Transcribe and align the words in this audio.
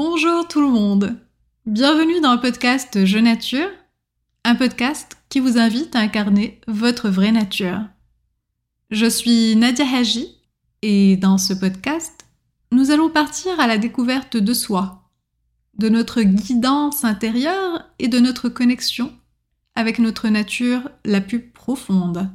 Bonjour 0.00 0.46
tout 0.46 0.60
le 0.60 0.68
monde. 0.68 1.18
Bienvenue 1.66 2.20
dans 2.20 2.32
le 2.32 2.40
podcast 2.40 3.04
Je 3.04 3.18
Nature, 3.18 3.68
un 4.44 4.54
podcast 4.54 5.16
qui 5.28 5.40
vous 5.40 5.58
invite 5.58 5.96
à 5.96 5.98
incarner 5.98 6.60
votre 6.68 7.08
vraie 7.08 7.32
nature. 7.32 7.80
Je 8.92 9.06
suis 9.06 9.56
Nadia 9.56 9.84
Haji 9.84 10.36
et 10.82 11.16
dans 11.16 11.36
ce 11.36 11.52
podcast, 11.52 12.26
nous 12.70 12.92
allons 12.92 13.10
partir 13.10 13.58
à 13.58 13.66
la 13.66 13.76
découverte 13.76 14.36
de 14.36 14.54
soi, 14.54 15.02
de 15.78 15.88
notre 15.88 16.22
guidance 16.22 17.04
intérieure 17.04 17.84
et 17.98 18.06
de 18.06 18.20
notre 18.20 18.48
connexion 18.48 19.12
avec 19.74 19.98
notre 19.98 20.28
nature 20.28 20.88
la 21.04 21.20
plus 21.20 21.40
profonde. 21.40 22.30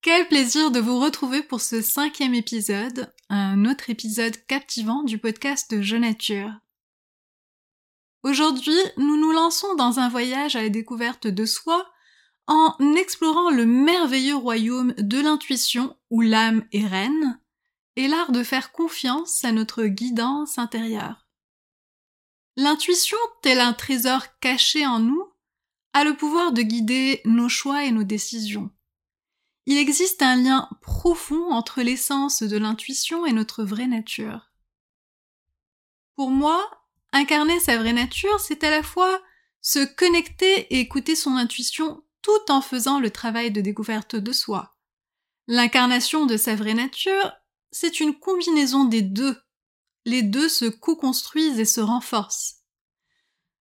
Quel 0.00 0.26
plaisir 0.28 0.70
de 0.70 0.80
vous 0.80 0.98
retrouver 0.98 1.42
pour 1.42 1.60
ce 1.60 1.82
cinquième 1.82 2.32
épisode, 2.32 3.12
un 3.28 3.64
autre 3.64 3.90
épisode 3.90 4.36
captivant 4.46 5.02
du 5.02 5.18
podcast 5.18 5.80
Je 5.80 5.96
Nature. 5.96 6.52
Aujourd'hui, 8.22 8.78
nous 8.96 9.16
nous 9.16 9.32
lançons 9.32 9.74
dans 9.74 9.98
un 9.98 10.08
voyage 10.08 10.56
à 10.56 10.62
la 10.62 10.68
découverte 10.68 11.26
de 11.26 11.44
soi 11.44 11.90
en 12.46 12.76
explorant 12.94 13.50
le 13.50 13.66
merveilleux 13.66 14.36
royaume 14.36 14.94
de 14.98 15.20
l'intuition 15.20 15.96
où 16.10 16.20
l'âme 16.20 16.64
est 16.72 16.86
reine 16.86 17.40
et 17.96 18.08
l'art 18.08 18.30
de 18.30 18.42
faire 18.42 18.72
confiance 18.72 19.44
à 19.44 19.52
notre 19.52 19.84
guidance 19.84 20.58
intérieure. 20.58 21.26
L'intuition, 22.56 23.18
tel 23.42 23.60
un 23.60 23.72
trésor 23.72 24.38
caché 24.40 24.86
en 24.86 25.00
nous, 25.00 25.24
a 25.92 26.04
le 26.04 26.16
pouvoir 26.16 26.52
de 26.52 26.62
guider 26.62 27.20
nos 27.24 27.48
choix 27.48 27.84
et 27.84 27.90
nos 27.90 28.04
décisions. 28.04 28.70
Il 29.66 29.78
existe 29.78 30.22
un 30.22 30.36
lien 30.36 30.68
profond 30.80 31.50
entre 31.50 31.82
l'essence 31.82 32.44
de 32.44 32.56
l'intuition 32.56 33.26
et 33.26 33.32
notre 33.32 33.64
vraie 33.64 33.88
nature. 33.88 34.52
Pour 36.14 36.30
moi, 36.30 36.70
incarner 37.12 37.58
sa 37.58 37.76
vraie 37.76 37.92
nature, 37.92 38.38
c'est 38.38 38.62
à 38.62 38.70
la 38.70 38.84
fois 38.84 39.20
se 39.60 39.84
connecter 39.84 40.72
et 40.72 40.78
écouter 40.78 41.16
son 41.16 41.32
intuition 41.32 42.04
tout 42.22 42.50
en 42.50 42.60
faisant 42.60 43.00
le 43.00 43.10
travail 43.10 43.50
de 43.50 43.60
découverte 43.60 44.14
de 44.14 44.32
soi. 44.32 44.76
L'incarnation 45.48 46.26
de 46.26 46.36
sa 46.36 46.54
vraie 46.54 46.74
nature, 46.74 47.32
c'est 47.72 47.98
une 47.98 48.16
combinaison 48.18 48.84
des 48.84 49.02
deux. 49.02 49.36
Les 50.04 50.22
deux 50.22 50.48
se 50.48 50.66
co-construisent 50.66 51.58
et 51.58 51.64
se 51.64 51.80
renforcent. 51.80 52.62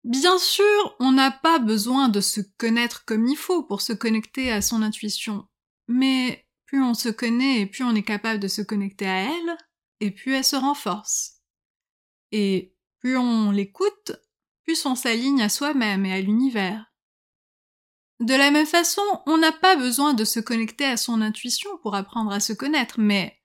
Bien 0.04 0.40
sûr, 0.40 0.96
on 1.00 1.12
n'a 1.12 1.30
pas 1.30 1.60
besoin 1.60 2.10
de 2.10 2.22
se 2.22 2.42
connaître 2.58 3.06
comme 3.06 3.28
il 3.28 3.38
faut 3.38 3.62
pour 3.62 3.82
se 3.82 3.94
connecter 3.94 4.52
à 4.52 4.64
son 4.64 4.82
intuition. 4.82 5.48
Mais 5.92 6.48
plus 6.66 6.82
on 6.82 6.94
se 6.94 7.10
connaît 7.10 7.60
et 7.60 7.66
plus 7.66 7.84
on 7.84 7.94
est 7.96 8.04
capable 8.04 8.40
de 8.40 8.48
se 8.48 8.62
connecter 8.62 9.06
à 9.06 9.24
elle, 9.24 9.58
et 10.00 10.10
plus 10.10 10.34
elle 10.34 10.46
se 10.46 10.56
renforce. 10.56 11.42
Et 12.32 12.74
plus 13.00 13.18
on 13.18 13.52
l'écoute, 13.52 14.14
plus 14.64 14.86
on 14.86 14.96
s'aligne 14.96 15.42
à 15.42 15.50
soi-même 15.50 16.06
et 16.06 16.14
à 16.14 16.22
l'univers. 16.22 16.86
De 18.22 18.34
la 18.34 18.52
même 18.52 18.68
façon, 18.68 19.02
on 19.26 19.38
n'a 19.38 19.52
pas 19.52 19.76
besoin 19.76 20.14
de 20.14 20.24
se 20.24 20.40
connecter 20.40 20.86
à 20.86 20.96
son 20.96 21.22
intuition 21.22 21.70
pour 21.82 21.94
apprendre 21.94 22.32
à 22.32 22.40
se 22.40 22.54
connaître, 22.54 23.00
mais 23.00 23.38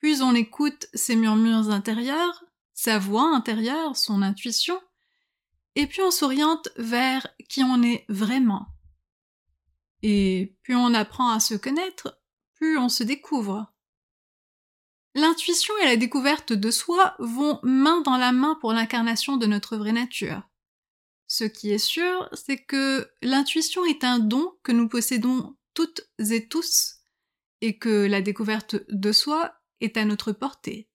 plus 0.00 0.22
on 0.22 0.34
écoute 0.34 0.86
ses 0.92 1.14
murmures 1.14 1.70
intérieurs, 1.70 2.44
sa 2.74 2.98
voix 2.98 3.28
intérieure, 3.32 3.96
son 3.96 4.22
intuition, 4.22 4.80
et 5.76 5.86
puis 5.86 6.02
on 6.02 6.10
s'oriente 6.10 6.68
vers 6.78 7.28
qui 7.48 7.62
on 7.62 7.82
est 7.82 8.06
vraiment. 8.08 8.66
Et 10.08 10.56
plus 10.62 10.76
on 10.76 10.94
apprend 10.94 11.30
à 11.30 11.40
se 11.40 11.54
connaître, 11.54 12.22
plus 12.54 12.78
on 12.78 12.88
se 12.88 13.02
découvre. 13.02 13.74
L'intuition 15.16 15.74
et 15.82 15.84
la 15.84 15.96
découverte 15.96 16.52
de 16.52 16.70
soi 16.70 17.16
vont 17.18 17.58
main 17.64 18.02
dans 18.02 18.16
la 18.16 18.30
main 18.30 18.56
pour 18.60 18.72
l'incarnation 18.72 19.36
de 19.36 19.46
notre 19.46 19.76
vraie 19.76 19.90
nature. 19.90 20.42
Ce 21.26 21.42
qui 21.42 21.72
est 21.72 21.84
sûr, 21.84 22.28
c'est 22.34 22.58
que 22.58 23.10
l'intuition 23.20 23.84
est 23.84 24.04
un 24.04 24.20
don 24.20 24.56
que 24.62 24.70
nous 24.70 24.88
possédons 24.88 25.56
toutes 25.74 26.02
et 26.20 26.46
tous, 26.46 26.98
et 27.60 27.76
que 27.76 28.06
la 28.06 28.22
découverte 28.22 28.76
de 28.88 29.10
soi 29.10 29.56
est 29.80 29.96
à 29.96 30.04
notre 30.04 30.30
portée. 30.30 30.88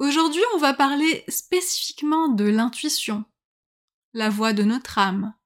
Aujourd'hui, 0.00 0.42
on 0.56 0.58
va 0.58 0.74
parler 0.74 1.22
spécifiquement 1.28 2.26
de 2.26 2.46
l'intuition, 2.46 3.24
la 4.12 4.28
voix 4.28 4.52
de 4.52 4.64
notre 4.64 4.98
âme, 4.98 5.36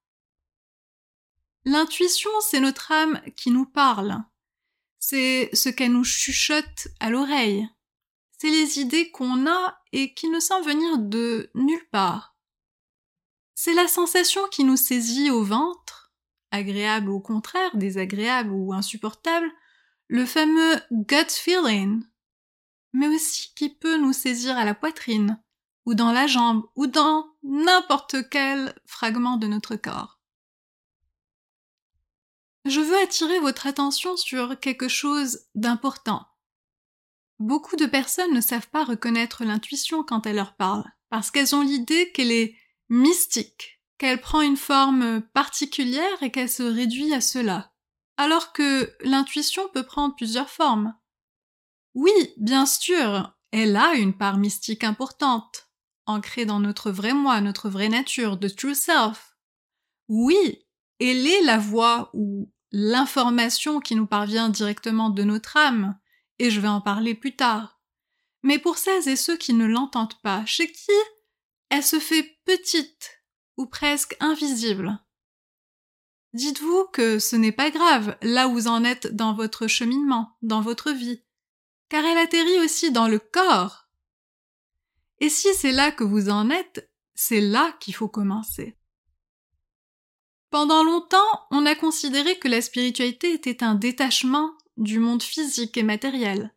L'intuition, 1.68 2.30
c'est 2.42 2.60
notre 2.60 2.92
âme 2.92 3.20
qui 3.34 3.50
nous 3.50 3.66
parle. 3.66 4.22
C'est 5.00 5.50
ce 5.52 5.68
qu'elle 5.68 5.92
nous 5.92 6.04
chuchote 6.04 6.86
à 7.00 7.10
l'oreille. 7.10 7.68
C'est 8.38 8.50
les 8.50 8.78
idées 8.78 9.10
qu'on 9.10 9.48
a 9.48 9.76
et 9.90 10.14
qui 10.14 10.28
ne 10.28 10.38
semblent 10.38 10.64
venir 10.64 10.98
de 10.98 11.50
nulle 11.56 11.88
part. 11.90 12.36
C'est 13.56 13.74
la 13.74 13.88
sensation 13.88 14.46
qui 14.48 14.62
nous 14.62 14.76
saisit 14.76 15.30
au 15.30 15.42
ventre, 15.42 16.12
agréable 16.52 17.10
au 17.10 17.18
contraire, 17.18 17.76
désagréable 17.76 18.52
ou 18.52 18.72
insupportable, 18.72 19.50
le 20.06 20.24
fameux 20.24 20.76
gut 20.92 21.30
feeling, 21.30 22.04
mais 22.92 23.08
aussi 23.08 23.52
qui 23.56 23.70
peut 23.70 23.96
nous 23.96 24.12
saisir 24.12 24.56
à 24.56 24.64
la 24.64 24.74
poitrine, 24.74 25.42
ou 25.84 25.94
dans 25.94 26.12
la 26.12 26.28
jambe, 26.28 26.64
ou 26.76 26.86
dans 26.86 27.26
n'importe 27.42 28.28
quel 28.30 28.72
fragment 28.86 29.36
de 29.36 29.48
notre 29.48 29.74
corps. 29.74 30.15
Je 32.66 32.80
veux 32.80 33.00
attirer 33.00 33.38
votre 33.38 33.68
attention 33.68 34.16
sur 34.16 34.58
quelque 34.58 34.88
chose 34.88 35.46
d'important. 35.54 36.26
Beaucoup 37.38 37.76
de 37.76 37.86
personnes 37.86 38.34
ne 38.34 38.40
savent 38.40 38.68
pas 38.70 38.82
reconnaître 38.82 39.44
l'intuition 39.44 40.02
quand 40.02 40.26
elle 40.26 40.34
leur 40.34 40.56
parle, 40.56 40.84
parce 41.08 41.30
qu'elles 41.30 41.54
ont 41.54 41.62
l'idée 41.62 42.10
qu'elle 42.10 42.32
est 42.32 42.56
mystique, 42.88 43.80
qu'elle 43.98 44.20
prend 44.20 44.40
une 44.40 44.56
forme 44.56 45.20
particulière 45.32 46.22
et 46.22 46.32
qu'elle 46.32 46.50
se 46.50 46.64
réduit 46.64 47.14
à 47.14 47.20
cela, 47.20 47.72
alors 48.16 48.52
que 48.52 48.92
l'intuition 49.02 49.68
peut 49.72 49.86
prendre 49.86 50.16
plusieurs 50.16 50.50
formes. 50.50 50.92
Oui, 51.94 52.34
bien 52.36 52.66
sûr, 52.66 53.32
elle 53.52 53.76
a 53.76 53.94
une 53.94 54.16
part 54.18 54.38
mystique 54.38 54.82
importante, 54.82 55.70
ancrée 56.06 56.46
dans 56.46 56.58
notre 56.58 56.90
vrai 56.90 57.14
moi, 57.14 57.40
notre 57.40 57.70
vraie 57.70 57.88
nature, 57.90 58.36
de 58.36 58.48
true 58.48 58.74
self. 58.74 59.36
Oui, 60.08 60.66
elle 60.98 61.26
est 61.26 61.42
la 61.42 61.58
voix 61.58 62.10
ou 62.12 62.50
l'information 62.78 63.80
qui 63.80 63.94
nous 63.94 64.06
parvient 64.06 64.50
directement 64.50 65.08
de 65.08 65.22
notre 65.22 65.56
âme, 65.56 65.98
et 66.38 66.50
je 66.50 66.60
vais 66.60 66.68
en 66.68 66.82
parler 66.82 67.14
plus 67.14 67.34
tard. 67.34 67.80
Mais 68.42 68.58
pour 68.58 68.76
celles 68.76 69.08
et 69.08 69.16
ceux 69.16 69.38
qui 69.38 69.54
ne 69.54 69.64
l'entendent 69.64 70.20
pas, 70.22 70.44
chez 70.44 70.70
qui 70.70 70.92
elle 71.70 71.82
se 71.82 71.98
fait 71.98 72.38
petite 72.44 73.22
ou 73.56 73.64
presque 73.64 74.14
invisible? 74.20 75.02
Dites-vous 76.34 76.84
que 76.92 77.18
ce 77.18 77.34
n'est 77.34 77.50
pas 77.50 77.70
grave 77.70 78.18
là 78.20 78.46
où 78.46 78.52
vous 78.52 78.68
en 78.68 78.84
êtes 78.84 79.06
dans 79.06 79.32
votre 79.32 79.68
cheminement, 79.68 80.36
dans 80.42 80.60
votre 80.60 80.90
vie, 80.90 81.24
car 81.88 82.04
elle 82.04 82.18
atterrit 82.18 82.60
aussi 82.60 82.92
dans 82.92 83.08
le 83.08 83.18
corps. 83.18 83.88
Et 85.20 85.30
si 85.30 85.48
c'est 85.54 85.72
là 85.72 85.92
que 85.92 86.04
vous 86.04 86.28
en 86.28 86.50
êtes, 86.50 86.92
c'est 87.14 87.40
là 87.40 87.74
qu'il 87.80 87.94
faut 87.94 88.10
commencer. 88.10 88.76
Pendant 90.50 90.84
longtemps, 90.84 91.46
on 91.50 91.66
a 91.66 91.74
considéré 91.74 92.38
que 92.38 92.48
la 92.48 92.62
spiritualité 92.62 93.32
était 93.32 93.62
un 93.62 93.74
détachement 93.74 94.52
du 94.76 94.98
monde 94.98 95.22
physique 95.22 95.76
et 95.76 95.82
matériel, 95.82 96.54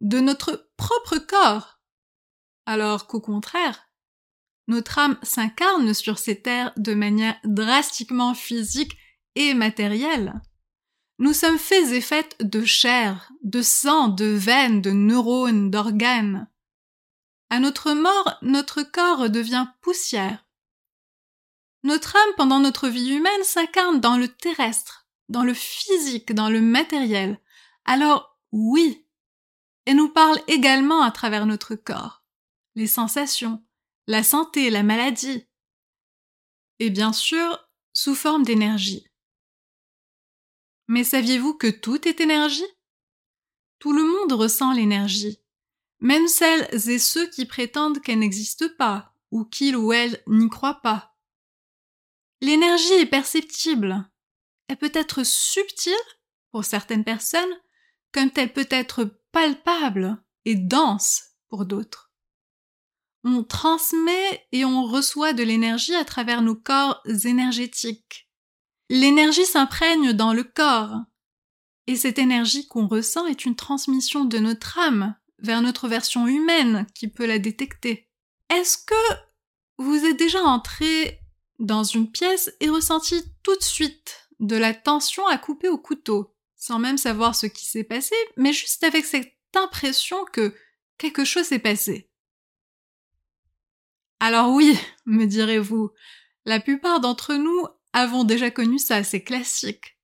de 0.00 0.20
notre 0.20 0.70
propre 0.76 1.18
corps. 1.18 1.80
Alors 2.66 3.06
qu'au 3.06 3.20
contraire, 3.20 3.88
notre 4.66 4.98
âme 4.98 5.18
s'incarne 5.22 5.94
sur 5.94 6.18
ces 6.18 6.40
terres 6.40 6.72
de 6.76 6.94
manière 6.94 7.36
drastiquement 7.44 8.34
physique 8.34 8.96
et 9.34 9.54
matérielle. 9.54 10.40
Nous 11.18 11.32
sommes 11.32 11.58
faits 11.58 11.92
et 11.92 12.00
faites 12.00 12.36
de 12.40 12.64
chair, 12.64 13.30
de 13.42 13.62
sang, 13.62 14.08
de 14.08 14.24
veines, 14.24 14.80
de 14.80 14.90
neurones, 14.90 15.70
d'organes. 15.70 16.48
À 17.50 17.58
notre 17.58 17.92
mort, 17.92 18.38
notre 18.42 18.82
corps 18.82 19.28
devient 19.28 19.66
poussière. 19.82 20.46
Notre 21.82 22.16
âme 22.16 22.34
pendant 22.36 22.60
notre 22.60 22.88
vie 22.88 23.10
humaine 23.10 23.44
s'incarne 23.44 24.00
dans 24.00 24.18
le 24.18 24.28
terrestre, 24.28 25.08
dans 25.28 25.44
le 25.44 25.54
physique, 25.54 26.34
dans 26.34 26.50
le 26.50 26.60
matériel. 26.60 27.40
Alors 27.84 28.38
oui, 28.52 29.06
elle 29.86 29.96
nous 29.96 30.10
parle 30.10 30.38
également 30.46 31.02
à 31.02 31.10
travers 31.10 31.46
notre 31.46 31.74
corps, 31.74 32.22
les 32.74 32.86
sensations, 32.86 33.64
la 34.06 34.22
santé, 34.22 34.70
la 34.70 34.82
maladie. 34.82 35.46
Et 36.78 36.90
bien 36.90 37.12
sûr, 37.12 37.68
sous 37.92 38.14
forme 38.14 38.44
d'énergie. 38.44 39.06
Mais 40.88 41.04
saviez-vous 41.04 41.54
que 41.54 41.68
tout 41.68 42.06
est 42.08 42.20
énergie? 42.20 42.66
Tout 43.78 43.92
le 43.92 44.04
monde 44.04 44.32
ressent 44.32 44.72
l'énergie, 44.72 45.40
même 46.00 46.28
celles 46.28 46.68
et 46.88 46.98
ceux 46.98 47.28
qui 47.30 47.46
prétendent 47.46 48.00
qu'elle 48.00 48.18
n'existe 48.18 48.76
pas, 48.76 49.14
ou 49.30 49.44
qu'ils 49.44 49.76
ou 49.76 49.92
elles 49.92 50.22
n'y 50.26 50.48
croient 50.48 50.82
pas. 50.82 51.09
L'énergie 52.40 52.92
est 52.94 53.06
perceptible. 53.06 54.08
Elle 54.68 54.78
peut 54.78 54.92
être 54.94 55.24
subtile 55.24 55.92
pour 56.52 56.64
certaines 56.64 57.04
personnes, 57.04 57.54
comme 58.12 58.30
elle 58.36 58.52
peut 58.52 58.68
être 58.70 59.04
palpable 59.32 60.22
et 60.44 60.54
dense 60.54 61.22
pour 61.48 61.64
d'autres. 61.66 62.12
on 63.22 63.44
transmet 63.44 64.46
et 64.52 64.64
on 64.64 64.84
reçoit 64.84 65.34
de 65.34 65.42
l'énergie 65.42 65.94
à 65.94 66.06
travers 66.06 66.40
nos 66.40 66.54
corps 66.54 67.02
énergétiques. 67.24 68.30
L'énergie 68.88 69.44
s'imprègne 69.44 70.12
dans 70.14 70.32
le 70.32 70.42
corps. 70.42 70.96
Et 71.86 71.96
cette 71.96 72.18
énergie 72.18 72.66
qu'on 72.66 72.88
ressent 72.88 73.26
est 73.26 73.44
une 73.44 73.56
transmission 73.56 74.24
de 74.24 74.38
notre 74.38 74.78
âme 74.78 75.14
vers 75.38 75.60
notre 75.60 75.86
version 75.86 76.26
humaine 76.26 76.86
qui 76.94 77.08
peut 77.08 77.26
la 77.26 77.38
détecter. 77.38 78.08
Est-ce 78.48 78.78
que 78.78 79.14
vous 79.78 80.04
êtes 80.04 80.18
déjà 80.18 80.42
entré 80.42 81.19
dans 81.60 81.84
une 81.84 82.10
pièce 82.10 82.50
et 82.58 82.68
ressenti 82.68 83.22
tout 83.42 83.54
de 83.54 83.62
suite 83.62 84.28
de 84.40 84.56
la 84.56 84.74
tension 84.74 85.26
à 85.26 85.38
couper 85.38 85.68
au 85.68 85.78
couteau, 85.78 86.34
sans 86.56 86.78
même 86.78 86.98
savoir 86.98 87.36
ce 87.36 87.46
qui 87.46 87.66
s'est 87.66 87.84
passé, 87.84 88.14
mais 88.36 88.52
juste 88.52 88.82
avec 88.82 89.04
cette 89.04 89.32
impression 89.54 90.24
que 90.32 90.54
quelque 90.98 91.24
chose 91.24 91.46
s'est 91.46 91.58
passé. 91.58 92.10
Alors 94.18 94.50
oui, 94.50 94.76
me 95.06 95.26
direz-vous, 95.26 95.90
la 96.46 96.60
plupart 96.60 97.00
d'entre 97.00 97.34
nous 97.34 97.66
avons 97.92 98.24
déjà 98.24 98.50
connu 98.50 98.78
ça, 98.78 99.04
c'est 99.04 99.22
classique. 99.22 99.98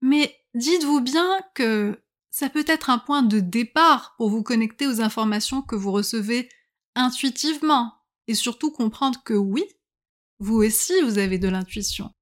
Mais 0.00 0.36
dites-vous 0.54 1.00
bien 1.00 1.40
que 1.54 2.00
ça 2.30 2.48
peut 2.48 2.64
être 2.66 2.90
un 2.90 2.98
point 2.98 3.22
de 3.22 3.40
départ 3.40 4.14
pour 4.16 4.30
vous 4.30 4.42
connecter 4.42 4.86
aux 4.86 5.00
informations 5.00 5.62
que 5.62 5.76
vous 5.76 5.92
recevez 5.92 6.48
intuitivement 6.94 7.92
et 8.28 8.34
surtout 8.34 8.70
comprendre 8.70 9.22
que 9.24 9.34
oui, 9.34 9.64
vous 10.42 10.56
aussi 10.56 11.00
vous 11.02 11.18
avez 11.18 11.38
de 11.38 11.48
l'intuition. 11.48 12.12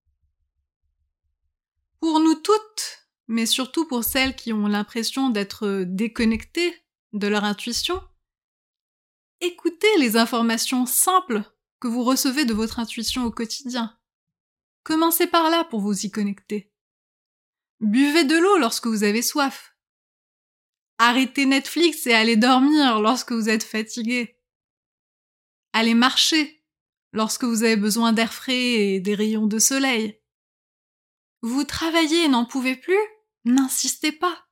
Pour 2.01 2.21
nous 2.21 2.35
toutes, 2.35 3.09
mais 3.29 3.47
surtout 3.47 3.87
pour 3.87 4.05
celles 4.05 4.37
qui 4.37 4.53
ont 4.53 4.67
l'impression 4.67 5.31
d'être 5.31 5.85
déconnectées 5.87 6.75
de 7.15 7.27
leur 7.27 7.45
intuition, 7.45 7.99
écoutez 9.41 9.97
les 9.99 10.19
informations 10.19 10.85
simples 10.85 11.43
que 11.81 11.89
vous 11.89 12.05
recevez 12.05 12.45
de 12.45 12.53
votre 12.53 12.79
intuition 12.79 13.25
au 13.25 13.31
quotidien. 13.31 13.99
Commencez 14.83 15.27
par 15.27 15.49
là 15.49 15.65
pour 15.65 15.81
vous 15.81 16.05
y 16.05 16.11
connecter. 16.11 16.71
Buvez 17.81 18.25
de 18.25 18.37
l'eau 18.37 18.59
lorsque 18.59 18.87
vous 18.87 19.03
avez 19.03 19.23
soif. 19.23 19.75
Arrêtez 20.99 21.47
Netflix 21.47 22.07
et 22.07 22.13
allez 22.13 22.37
dormir 22.37 23.01
lorsque 23.01 23.33
vous 23.33 23.49
êtes 23.49 23.65
fatigué. 23.65 24.37
Allez 25.73 25.95
marcher 25.95 26.60
lorsque 27.13 27.45
vous 27.45 27.63
avez 27.63 27.77
besoin 27.77 28.13
d'air 28.13 28.33
frais 28.33 28.55
et 28.55 29.01
des 29.01 29.15
rayons 29.15 29.47
de 29.47 29.59
soleil. 29.59 30.21
Vous 31.43 31.65
travaillez 31.65 32.25
et 32.25 32.29
n'en 32.29 32.45
pouvez 32.45 32.77
plus? 32.77 32.99
N'insistez 33.45 34.13
pas. 34.13 34.47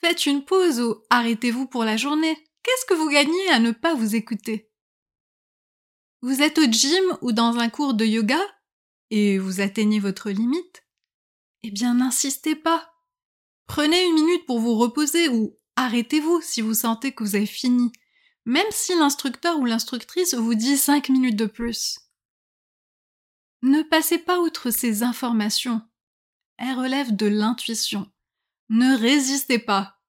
Faites 0.00 0.26
une 0.26 0.44
pause 0.44 0.80
ou 0.80 1.04
arrêtez-vous 1.10 1.66
pour 1.66 1.84
la 1.84 1.96
journée. 1.96 2.36
Qu'est-ce 2.62 2.86
que 2.86 2.94
vous 2.94 3.08
gagnez 3.08 3.48
à 3.50 3.58
ne 3.58 3.70
pas 3.70 3.94
vous 3.94 4.14
écouter? 4.14 4.70
Vous 6.22 6.42
êtes 6.42 6.58
au 6.58 6.64
gym 6.64 7.18
ou 7.22 7.32
dans 7.32 7.56
un 7.58 7.70
cours 7.70 7.94
de 7.94 8.04
yoga 8.04 8.40
et 9.10 9.38
vous 9.38 9.60
atteignez 9.60 10.00
votre 10.00 10.30
limite? 10.30 10.84
Eh 11.62 11.70
bien, 11.70 11.94
n'insistez 11.94 12.56
pas. 12.56 12.92
Prenez 13.66 14.04
une 14.04 14.14
minute 14.14 14.46
pour 14.46 14.58
vous 14.58 14.76
reposer 14.76 15.28
ou 15.28 15.58
arrêtez-vous 15.76 16.40
si 16.42 16.60
vous 16.60 16.74
sentez 16.74 17.12
que 17.12 17.22
vous 17.22 17.36
avez 17.36 17.46
fini, 17.46 17.92
même 18.50 18.66
si 18.72 18.96
l'instructeur 18.96 19.60
ou 19.60 19.64
l'instructrice 19.64 20.34
vous 20.34 20.56
dit 20.56 20.76
cinq 20.76 21.08
minutes 21.08 21.36
de 21.36 21.46
plus. 21.46 22.00
Ne 23.62 23.82
passez 23.82 24.18
pas 24.18 24.40
outre 24.40 24.72
ces 24.72 25.04
informations. 25.04 25.80
Elles 26.56 26.76
relèvent 26.76 27.14
de 27.14 27.28
l'intuition. 27.28 28.10
Ne 28.68 28.96
résistez 28.96 29.60
pas. 29.60 30.00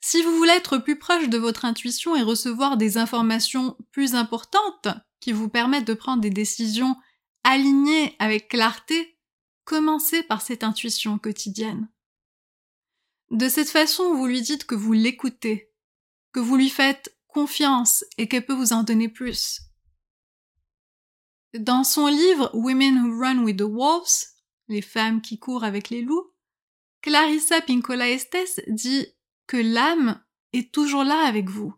Si 0.00 0.20
vous 0.20 0.36
voulez 0.36 0.50
être 0.50 0.78
plus 0.78 0.98
proche 0.98 1.28
de 1.28 1.38
votre 1.38 1.64
intuition 1.64 2.16
et 2.16 2.22
recevoir 2.22 2.76
des 2.76 2.98
informations 2.98 3.76
plus 3.92 4.16
importantes 4.16 4.88
qui 5.20 5.30
vous 5.30 5.48
permettent 5.48 5.86
de 5.86 5.94
prendre 5.94 6.22
des 6.22 6.30
décisions 6.30 6.96
alignées 7.44 8.16
avec 8.18 8.48
clarté, 8.48 9.16
commencez 9.64 10.24
par 10.24 10.42
cette 10.42 10.64
intuition 10.64 11.20
quotidienne. 11.20 11.88
De 13.30 13.48
cette 13.48 13.70
façon, 13.70 14.12
vous 14.16 14.26
lui 14.26 14.42
dites 14.42 14.64
que 14.64 14.74
vous 14.74 14.92
l'écoutez, 14.92 15.70
que 16.32 16.40
vous 16.40 16.56
lui 16.56 16.68
faites 16.68 17.16
confiance 17.32 18.04
et 18.18 18.28
qu'elle 18.28 18.44
peut 18.44 18.54
vous 18.54 18.72
en 18.72 18.82
donner 18.82 19.08
plus. 19.08 19.60
Dans 21.54 21.84
son 21.84 22.06
livre 22.06 22.50
Women 22.54 22.98
Who 22.98 23.20
Run 23.20 23.38
with 23.44 23.58
the 23.58 23.62
Wolves, 23.62 24.26
les 24.68 24.82
femmes 24.82 25.20
qui 25.20 25.38
courent 25.38 25.64
avec 25.64 25.90
les 25.90 26.02
loups, 26.02 26.32
Clarissa 27.02 27.60
Pinkola 27.60 28.08
Estes 28.08 28.62
dit 28.68 29.06
que 29.46 29.56
l'âme 29.56 30.22
est 30.52 30.72
toujours 30.72 31.04
là 31.04 31.26
avec 31.26 31.48
vous, 31.48 31.74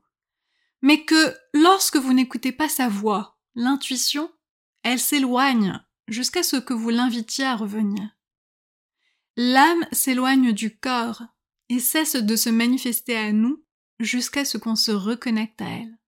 mais 0.82 1.04
que 1.04 1.34
lorsque 1.54 1.96
vous 1.96 2.12
n'écoutez 2.12 2.52
pas 2.52 2.68
sa 2.68 2.88
voix, 2.88 3.38
l'intuition, 3.54 4.30
elle 4.82 4.98
s'éloigne 4.98 5.80
jusqu'à 6.08 6.42
ce 6.42 6.56
que 6.56 6.74
vous 6.74 6.90
l'invitiez 6.90 7.44
à 7.44 7.56
revenir. 7.56 8.02
L'âme 9.36 9.86
s'éloigne 9.92 10.52
du 10.52 10.76
corps 10.76 11.22
et 11.68 11.78
cesse 11.78 12.16
de 12.16 12.36
se 12.36 12.50
manifester 12.50 13.16
à 13.16 13.32
nous 13.32 13.61
jusqu'à 14.02 14.44
ce 14.44 14.58
qu'on 14.58 14.76
se 14.76 14.90
reconnecte 14.90 15.60
à 15.62 15.68
elle. 15.68 15.98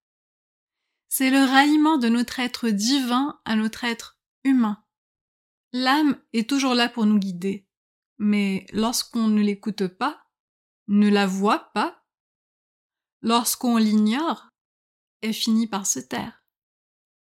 C'est 1.09 1.31
le 1.31 1.45
raillement 1.45 1.97
de 1.97 2.09
notre 2.09 2.41
être 2.41 2.71
divin 2.71 3.41
à 3.45 3.57
notre 3.57 3.85
être 3.85 4.19
humain. 4.43 4.83
L'âme 5.73 6.21
est 6.33 6.49
toujours 6.49 6.75
là 6.75 6.89
pour 6.89 7.07
nous 7.07 7.19
guider, 7.19 7.67
mais 8.19 8.67
lorsqu'on 8.73 9.29
ne 9.29 9.43
l'écoute 9.43 9.87
pas, 9.87 10.25
ne 10.89 11.09
la 11.09 11.27
voit 11.27 11.71
pas, 11.73 12.05
lorsqu'on 13.23 13.77
l'ignore, 13.77 14.49
elle 15.23 15.35
finit 15.35 15.67
par 15.67 15.87
se 15.87 16.01
taire. 16.01 16.45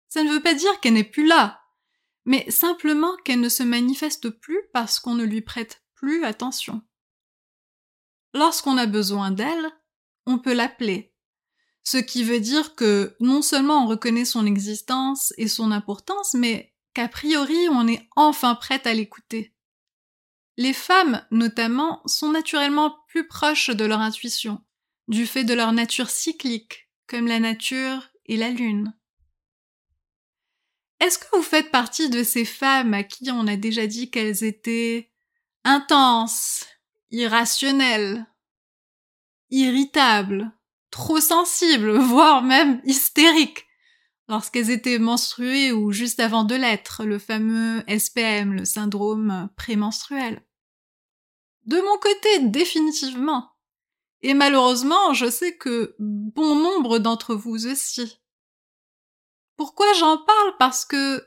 Ça 0.09 0.23
ne 0.23 0.31
veut 0.31 0.43
pas 0.43 0.55
dire 0.55 0.81
qu'elle 0.81 0.95
n'est 0.95 1.05
plus 1.05 1.27
là, 1.27 1.63
mais 2.25 2.51
simplement 2.51 3.17
qu'elle 3.25 3.41
ne 3.41 3.49
se 3.49 3.63
manifeste 3.63 4.31
plus 4.31 4.61
parce 4.73 5.01
qu'on 5.01 5.15
ne 5.15 5.25
lui 5.25 5.43
prête 5.43 5.85
plus 5.95 6.25
attention. 6.25 6.83
Lorsqu'on 8.35 8.77
a 8.77 8.87
besoin 8.87 9.31
d'elle, 9.31 9.71
on 10.31 10.39
peut 10.39 10.55
l'appeler, 10.55 11.13
ce 11.83 11.99
qui 11.99 12.25
veut 12.25 12.41
dire 12.41 12.75
que 12.75 13.17
non 13.21 13.43
seulement 13.43 13.85
on 13.85 13.89
reconnaît 13.89 14.25
son 14.25 14.47
existence 14.47 15.33
et 15.39 15.49
son 15.49 15.73
importance, 15.73 16.35
mais 16.35 16.75
qu'a 16.95 17.09
priori 17.09 17.69
on 17.71 17.89
est 17.89 18.09
enfin 18.17 18.55
prête 18.55 18.87
à 18.87 18.95
l'écouter. 18.95 19.55
Les 20.57 20.73
femmes, 20.73 21.25
notamment, 21.31 22.03
sont 22.07 22.31
naturellement 22.31 22.97
plus 23.09 23.27
proches 23.27 23.71
de 23.71 23.85
leur 23.85 24.01
intuition, 24.01 24.63
du 25.09 25.27
fait 25.27 25.45
de 25.45 25.55
leur 25.55 25.73
nature 25.73 26.11
cyclique, 26.11 26.91
comme 27.07 27.27
la 27.27 27.41
nature 27.41 28.11
et 28.27 28.37
la 28.37 28.51
lune. 28.51 28.95
Est-ce 31.01 31.19
que 31.19 31.35
vous 31.35 31.43
faites 31.43 31.71
partie 31.71 32.11
de 32.11 32.23
ces 32.23 32.45
femmes 32.45 32.93
à 32.93 33.03
qui 33.03 33.31
on 33.31 33.47
a 33.47 33.57
déjà 33.57 33.87
dit 33.87 34.11
qu'elles 34.11 34.45
étaient 34.45 35.11
intenses, 35.65 36.67
irrationnelles, 37.11 38.27
irritables, 39.51 40.53
trop 40.91 41.21
sensibles, 41.21 41.93
voire 41.99 42.43
même 42.43 42.81
hystériques, 42.85 43.67
lorsqu'elles 44.29 44.71
étaient 44.71 44.99
menstruées 44.99 45.73
ou 45.73 45.93
juste 45.93 46.21
avant 46.21 46.45
de 46.45 46.55
l'être, 46.55 47.05
le 47.05 47.19
fameux 47.19 47.83
SPM, 47.89 48.55
le 48.55 48.65
syndrome 48.65 49.49
prémenstruel 49.57 50.43
de 51.67 51.81
mon 51.81 51.99
côté, 51.99 52.41
définitivement. 52.49 53.51
Et 54.23 54.35
malheureusement, 54.35 55.15
je 55.15 55.31
sais 55.31 55.57
que 55.57 55.95
bon 55.99 56.57
nombre 56.57 56.99
d'entre 56.99 57.35
vous 57.35 57.67
aussi. 57.67 58.21
Pourquoi 59.57 59.93
j'en 59.95 60.19
parle? 60.19 60.57
Parce 60.59 60.85
que, 60.85 61.25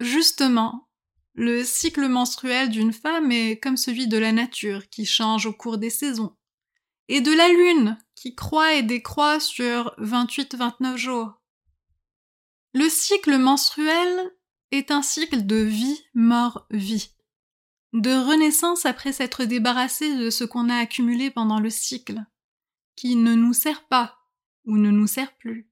justement, 0.00 0.88
le 1.34 1.64
cycle 1.64 2.08
menstruel 2.08 2.70
d'une 2.70 2.92
femme 2.92 3.30
est 3.30 3.58
comme 3.58 3.76
celui 3.76 4.08
de 4.08 4.18
la 4.18 4.32
nature 4.32 4.88
qui 4.88 5.06
change 5.06 5.46
au 5.46 5.52
cours 5.52 5.78
des 5.78 5.90
saisons, 5.90 6.34
et 7.08 7.20
de 7.20 7.32
la 7.32 7.48
lune 7.48 7.98
qui 8.14 8.34
croît 8.34 8.74
et 8.74 8.82
décroît 8.82 9.40
sur 9.40 9.94
28-29 9.98 10.96
jours. 10.96 11.40
Le 12.74 12.88
cycle 12.88 13.38
menstruel 13.38 14.32
est 14.70 14.90
un 14.90 15.02
cycle 15.02 15.46
de 15.46 15.56
vie, 15.56 16.02
mort, 16.14 16.66
vie 16.70 17.16
de 17.96 18.10
renaissance 18.10 18.84
après 18.84 19.12
s'être 19.12 19.44
débarrassé 19.44 20.16
de 20.18 20.28
ce 20.28 20.44
qu'on 20.44 20.68
a 20.68 20.76
accumulé 20.76 21.30
pendant 21.30 21.60
le 21.60 21.70
cycle, 21.70 22.22
qui 22.94 23.16
ne 23.16 23.34
nous 23.34 23.54
sert 23.54 23.84
pas 23.84 24.18
ou 24.66 24.76
ne 24.76 24.90
nous 24.90 25.06
sert 25.06 25.34
plus, 25.38 25.70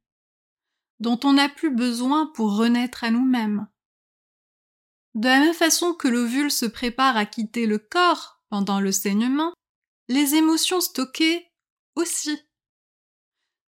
dont 1.00 1.20
on 1.24 1.34
n'a 1.34 1.48
plus 1.48 1.70
besoin 1.70 2.26
pour 2.34 2.56
renaître 2.56 3.04
à 3.04 3.10
nous-mêmes. 3.10 3.68
De 5.14 5.28
la 5.28 5.40
même 5.40 5.54
façon 5.54 5.92
que 5.92 6.08
l'ovule 6.08 6.50
se 6.50 6.66
prépare 6.66 7.16
à 7.16 7.26
quitter 7.26 7.66
le 7.66 7.78
corps 7.78 8.40
pendant 8.48 8.80
le 8.80 8.90
saignement, 8.90 9.52
les 10.08 10.34
émotions 10.34 10.80
stockées 10.80 11.50
aussi. 11.96 12.38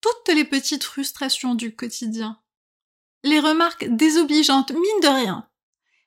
Toutes 0.00 0.34
les 0.34 0.44
petites 0.44 0.84
frustrations 0.84 1.54
du 1.54 1.74
quotidien, 1.74 2.40
les 3.22 3.40
remarques 3.40 3.84
désobligeantes, 3.84 4.72
mine 4.72 5.00
de 5.02 5.08
rien, 5.08 5.48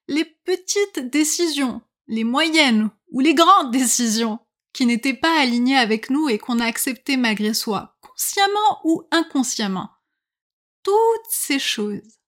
les 0.07 0.25
petites 0.25 0.99
décisions 0.99 1.81
les 2.07 2.23
moyennes 2.23 2.89
ou 3.11 3.19
les 3.19 3.33
grandes 3.33 3.71
décisions 3.71 4.39
qui 4.73 4.85
n'étaient 4.85 5.15
pas 5.15 5.39
alignées 5.39 5.77
avec 5.77 6.09
nous 6.09 6.29
et 6.29 6.37
qu'on 6.37 6.59
a 6.59 6.65
acceptées 6.65 7.17
malgré 7.17 7.53
soi, 7.53 7.97
consciemment 8.01 8.81
ou 8.83 9.03
inconsciemment. 9.11 9.89
toutes 10.83 11.29
ces 11.29 11.57
choses, 11.57 12.19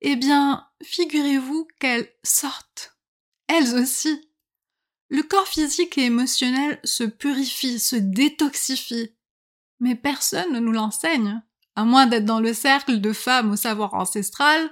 eh 0.00 0.16
bien, 0.16 0.66
figurez-vous 0.82 1.68
qu'elles 1.78 2.10
sortent, 2.22 2.96
elles 3.46 3.74
aussi. 3.74 4.30
Le 5.08 5.22
corps 5.22 5.46
physique 5.46 5.98
et 5.98 6.06
émotionnel 6.06 6.80
se 6.84 7.04
purifie, 7.04 7.78
se 7.78 7.96
détoxifie, 7.96 9.14
mais 9.80 9.94
personne 9.94 10.52
ne 10.52 10.58
nous 10.58 10.72
l'enseigne, 10.72 11.42
à 11.76 11.84
moins 11.84 12.06
d'être 12.06 12.24
dans 12.24 12.40
le 12.40 12.54
cercle 12.54 13.00
de 13.00 13.12
femmes 13.12 13.52
au 13.52 13.56
savoir 13.56 13.94
ancestral, 13.94 14.70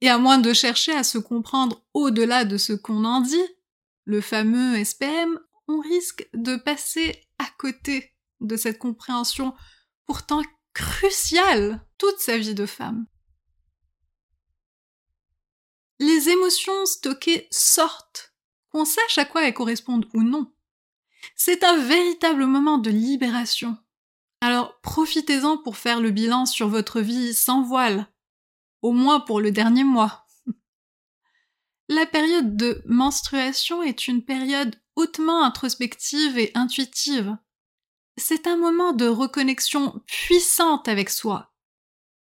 et 0.00 0.08
à 0.10 0.18
moins 0.18 0.38
de 0.38 0.52
chercher 0.52 0.92
à 0.92 1.04
se 1.04 1.16
comprendre 1.16 1.82
au-delà 1.94 2.44
de 2.44 2.58
ce 2.58 2.74
qu'on 2.74 3.04
en 3.04 3.20
dit, 3.20 3.46
le 4.04 4.20
fameux 4.20 4.84
SPM, 4.84 5.40
on 5.66 5.80
risque 5.80 6.28
de 6.34 6.56
passer 6.56 7.24
à 7.38 7.46
côté 7.58 8.12
de 8.40 8.56
cette 8.56 8.78
compréhension 8.78 9.54
pourtant 10.04 10.42
cruciale 10.74 11.80
toute 11.96 12.18
sa 12.18 12.36
vie 12.36 12.54
de 12.54 12.66
femme. 12.66 13.06
Les 16.00 16.28
émotions 16.28 16.84
stockées 16.84 17.48
sortent, 17.50 18.33
qu'on 18.74 18.84
sache 18.84 19.18
à 19.18 19.24
quoi 19.24 19.46
elles 19.46 19.54
correspondent 19.54 20.08
ou 20.14 20.24
non. 20.24 20.52
C'est 21.36 21.62
un 21.62 21.78
véritable 21.78 22.44
moment 22.44 22.76
de 22.76 22.90
libération. 22.90 23.78
Alors 24.40 24.80
profitez-en 24.80 25.58
pour 25.58 25.76
faire 25.76 26.00
le 26.00 26.10
bilan 26.10 26.44
sur 26.44 26.68
votre 26.68 27.00
vie 27.00 27.34
sans 27.34 27.62
voile, 27.62 28.08
au 28.82 28.90
moins 28.90 29.20
pour 29.20 29.40
le 29.40 29.52
dernier 29.52 29.84
mois. 29.84 30.26
La 31.88 32.04
période 32.04 32.56
de 32.56 32.82
menstruation 32.84 33.80
est 33.80 34.08
une 34.08 34.24
période 34.24 34.74
hautement 34.96 35.44
introspective 35.44 36.36
et 36.36 36.50
intuitive. 36.56 37.36
C'est 38.16 38.48
un 38.48 38.56
moment 38.56 38.92
de 38.92 39.06
reconnexion 39.06 40.02
puissante 40.06 40.88
avec 40.88 41.10
soi 41.10 41.54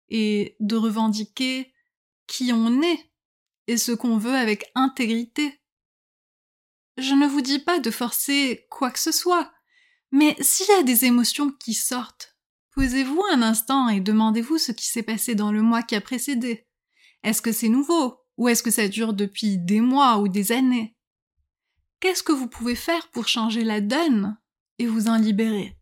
et 0.09 0.55
de 0.59 0.75
revendiquer 0.75 1.71
qui 2.25 2.51
on 2.51 2.81
est 2.81 3.11
et 3.67 3.77
ce 3.77 3.91
qu'on 3.91 4.17
veut 4.17 4.35
avec 4.35 4.71
intégrité. 4.73 5.60
Je 6.97 7.13
ne 7.13 7.27
vous 7.27 7.41
dis 7.41 7.59
pas 7.59 7.79
de 7.79 7.91
forcer 7.91 8.65
quoi 8.69 8.91
que 8.91 8.99
ce 8.99 9.11
soit, 9.11 9.51
mais 10.11 10.35
s'il 10.41 10.67
y 10.67 10.79
a 10.79 10.83
des 10.83 11.05
émotions 11.05 11.51
qui 11.51 11.73
sortent, 11.73 12.35
posez-vous 12.71 13.23
un 13.31 13.41
instant 13.41 13.89
et 13.89 14.01
demandez-vous 14.01 14.57
ce 14.57 14.71
qui 14.71 14.87
s'est 14.87 15.03
passé 15.03 15.35
dans 15.35 15.51
le 15.51 15.61
mois 15.61 15.83
qui 15.83 15.95
a 15.95 16.01
précédé. 16.01 16.67
Est-ce 17.23 17.41
que 17.41 17.51
c'est 17.51 17.69
nouveau 17.69 18.19
ou 18.37 18.49
est-ce 18.49 18.63
que 18.63 18.71
ça 18.71 18.87
dure 18.87 19.13
depuis 19.13 19.57
des 19.57 19.81
mois 19.81 20.19
ou 20.19 20.27
des 20.27 20.51
années? 20.51 20.95
Qu'est-ce 21.99 22.23
que 22.23 22.31
vous 22.31 22.47
pouvez 22.47 22.75
faire 22.75 23.09
pour 23.09 23.27
changer 23.27 23.63
la 23.63 23.79
donne 23.79 24.37
et 24.79 24.87
vous 24.87 25.07
en 25.07 25.17
libérer? 25.17 25.77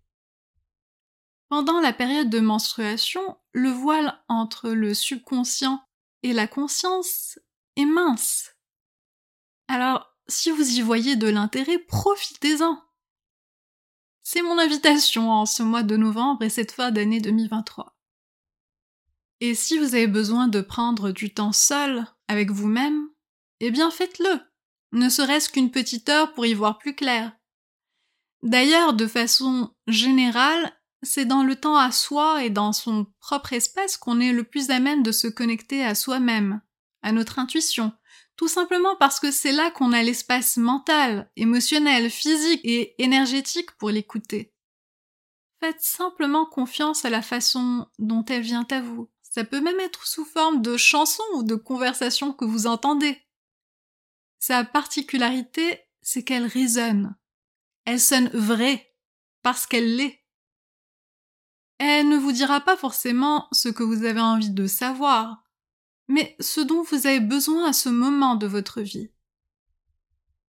Pendant 1.48 1.80
la 1.80 1.94
période 1.94 2.30
de 2.30 2.40
menstruation, 2.40 3.38
le 3.54 3.72
voile 3.72 4.22
entre 4.28 4.70
le 4.70 4.94
subconscient 4.94 5.82
et 6.22 6.34
la 6.34 6.48
conscience 6.48 7.40
est 7.76 7.86
mince. 7.86 8.56
Alors, 9.68 10.16
si 10.30 10.52
vous 10.52 10.78
y 10.78 10.82
voyez 10.82 11.16
de 11.16 11.28
l'intérêt, 11.28 11.80
profitez-en. 11.80 12.82
C'est 14.24 14.42
mon 14.42 14.60
invitation 14.60 15.32
en 15.32 15.46
ce 15.46 15.64
mois 15.64 15.84
de 15.84 15.98
novembre 15.98 16.44
et 16.44 16.50
cette 16.50 16.72
fin 16.72 16.92
d'année 16.92 17.20
2023. 17.20 17.98
Et 19.42 19.56
si 19.56 19.78
vous 19.78 19.96
avez 19.96 20.08
besoin 20.08 20.48
de 20.48 20.62
prendre 20.62 21.12
du 21.12 21.34
temps 21.34 21.52
seul 21.52 22.06
avec 22.28 22.52
vous-même, 22.52 23.08
eh 23.60 23.72
bien 23.72 23.90
faites-le, 23.90 24.40
ne 24.92 25.10
serait-ce 25.10 25.50
qu'une 25.50 25.72
petite 25.72 26.10
heure 26.10 26.34
pour 26.34 26.46
y 26.46 26.54
voir 26.54 26.78
plus 26.78 26.96
clair. 26.96 27.32
D'ailleurs, 28.44 28.94
de 28.94 29.08
façon 29.08 29.74
générale, 29.88 30.74
c'est 31.02 31.26
dans 31.26 31.44
le 31.44 31.56
temps 31.56 31.78
à 31.78 31.92
soi 31.92 32.44
et 32.44 32.50
dans 32.50 32.74
son 32.74 33.08
propre 33.20 33.54
espace 33.54 33.98
qu'on 33.98 34.20
est 34.20 34.34
le 34.34 34.44
plus 34.44 34.70
à 34.70 34.80
même 34.80 35.04
de 35.04 35.12
se 35.12 35.28
connecter 35.28 35.84
à 35.84 35.96
soi-même, 35.96 36.62
à 37.02 37.12
notre 37.12 37.40
intuition, 37.40 37.94
tout 38.40 38.48
simplement 38.48 38.96
parce 38.96 39.20
que 39.20 39.32
c'est 39.32 39.52
là 39.52 39.70
qu'on 39.70 39.92
a 39.92 40.02
l'espace 40.02 40.56
mental, 40.56 41.30
émotionnel, 41.36 42.10
physique 42.10 42.62
et 42.64 42.96
énergétique 43.04 43.72
pour 43.72 43.90
l'écouter. 43.90 44.54
Faites 45.60 45.82
simplement 45.82 46.46
confiance 46.46 47.04
à 47.04 47.10
la 47.10 47.22
façon 47.22 47.90
dont 47.98 48.24
elle 48.24 48.44
vient 48.44 48.66
à 48.72 48.80
vous. 48.80 49.12
Ça 49.24 49.44
peut 49.44 49.60
même 49.60 49.82
être 49.82 50.08
sous 50.08 50.24
forme 50.24 50.62
de 50.62 50.78
chansons 50.78 51.22
ou 51.34 51.44
de 51.44 51.56
conversations 51.56 52.32
que 52.32 52.46
vous 52.46 52.66
entendez. 52.66 53.22
Sa 54.40 54.64
particularité, 54.64 55.82
c'est 56.02 56.24
qu'elle 56.24 56.46
résonne. 56.46 57.18
Elle 57.84 58.00
sonne 58.00 58.30
vraie, 58.30 58.96
parce 59.42 59.68
qu'elle 59.68 59.98
l'est. 59.98 60.24
Elle 61.78 62.08
ne 62.08 62.16
vous 62.16 62.32
dira 62.32 62.62
pas 62.62 62.78
forcément 62.78 63.50
ce 63.52 63.68
que 63.68 63.84
vous 63.84 64.06
avez 64.06 64.22
envie 64.22 64.52
de 64.52 64.66
savoir, 64.66 65.44
mais 66.10 66.36
ce 66.40 66.60
dont 66.60 66.82
vous 66.82 67.08
avez 67.08 67.22
besoin 67.22 67.70
à 67.70 67.74
ce 67.74 67.88
moment 67.88 68.36
de 68.36 68.48
votre 68.48 68.82
vie. 68.82 69.12